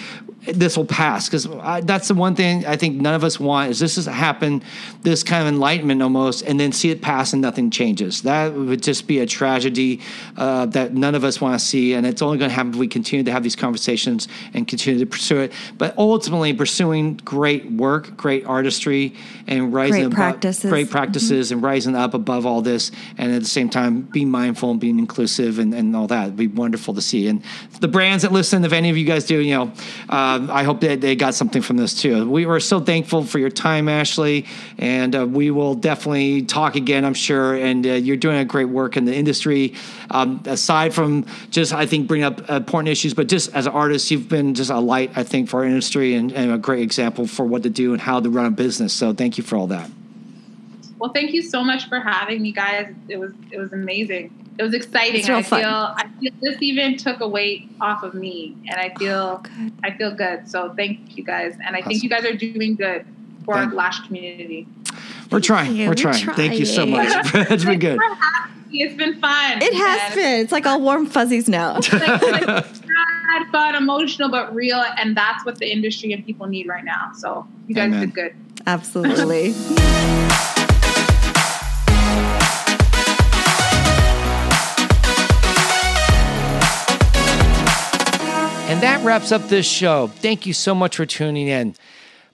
[0.45, 1.45] this will pass because
[1.85, 4.63] that's the one thing I think none of us want is this has happened,
[5.01, 8.21] this kind of enlightenment almost, and then see it pass and nothing changes.
[8.21, 10.01] That would just be a tragedy
[10.37, 12.79] uh, that none of us want to see, and it's only going to happen if
[12.79, 15.53] we continue to have these conversations and continue to pursue it.
[15.77, 19.15] But ultimately, pursuing great work, great artistry,
[19.47, 20.69] and rising Great above, practices.
[20.69, 24.71] great practices, and rising up above all this, and at the same time, being mindful
[24.71, 26.25] and being inclusive and, and all that.
[26.25, 27.27] It'd be wonderful to see.
[27.27, 27.41] And
[27.79, 29.71] the brands that listen, if any of you guys do, you know,
[30.49, 32.29] I hope that they got something from this too.
[32.29, 34.45] We were so thankful for your time, Ashley,
[34.77, 37.55] and uh, we will definitely talk again, I'm sure.
[37.55, 39.75] And uh, you're doing a great work in the industry.
[40.11, 44.11] Um, aside from just, I think, bringing up important issues, but just as an artist,
[44.11, 47.27] you've been just a light, I think, for our industry and, and a great example
[47.27, 48.93] for what to do and how to run a business.
[48.93, 49.89] So thank you for all that.
[50.97, 52.93] Well, thank you so much for having me, guys.
[53.09, 54.44] It was it was amazing.
[54.57, 55.19] It was exciting.
[55.19, 55.59] It's real I fun.
[55.61, 59.43] feel I feel this even took a weight off of me, and I feel oh,
[59.43, 59.73] good.
[59.83, 60.49] I feel good.
[60.49, 61.89] So thank you guys, and I Awesome.
[61.89, 63.05] think you guys are doing good
[63.43, 64.67] for Thank- our Lash community.
[65.31, 65.77] We're trying.
[65.77, 66.25] We're We're trying.
[66.25, 67.09] Thank you so much.
[67.33, 67.97] it's been good.
[67.97, 68.83] For having me.
[68.83, 69.61] It's been fun.
[69.61, 70.39] It has And been.
[70.41, 71.77] It's like all warm fuzzies now.
[71.77, 76.25] It's like, it's like sad, fun, emotional, but real, and that's what the industry and
[76.25, 77.11] people need right now.
[77.15, 78.01] So you guys Amen.
[78.01, 78.35] did good.
[78.67, 79.53] Absolutely.
[88.75, 90.07] And that wraps up this show.
[90.07, 91.75] Thank you so much for tuning in.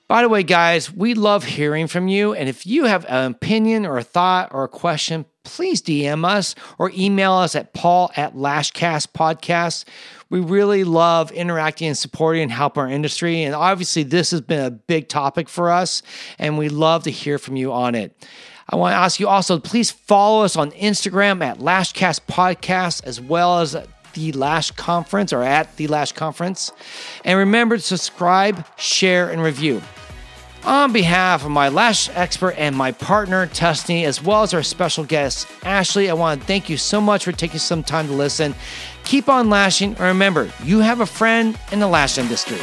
[0.08, 2.34] By the way, guys, we love hearing from you.
[2.34, 6.56] And if you have an opinion or a thought or a question, please DM us
[6.80, 9.86] or email us at paul at lashcast podcast.
[10.32, 13.44] We really love interacting and supporting and help our industry.
[13.44, 16.02] And obviously, this has been a big topic for us,
[16.40, 18.28] and we love to hear from you on it.
[18.68, 23.22] I want to ask you also, please follow us on Instagram at Lashcast Podcast, as
[23.22, 23.76] well as
[24.14, 26.72] the Lash Conference or at the Lash Conference.
[27.26, 29.82] And remember to subscribe, share, and review.
[30.64, 35.04] On behalf of my lash expert and my partner, Tusney, as well as our special
[35.04, 38.54] guest, Ashley, I want to thank you so much for taking some time to listen.
[39.04, 42.60] Keep on lashing, and remember, you have a friend in the lash industry.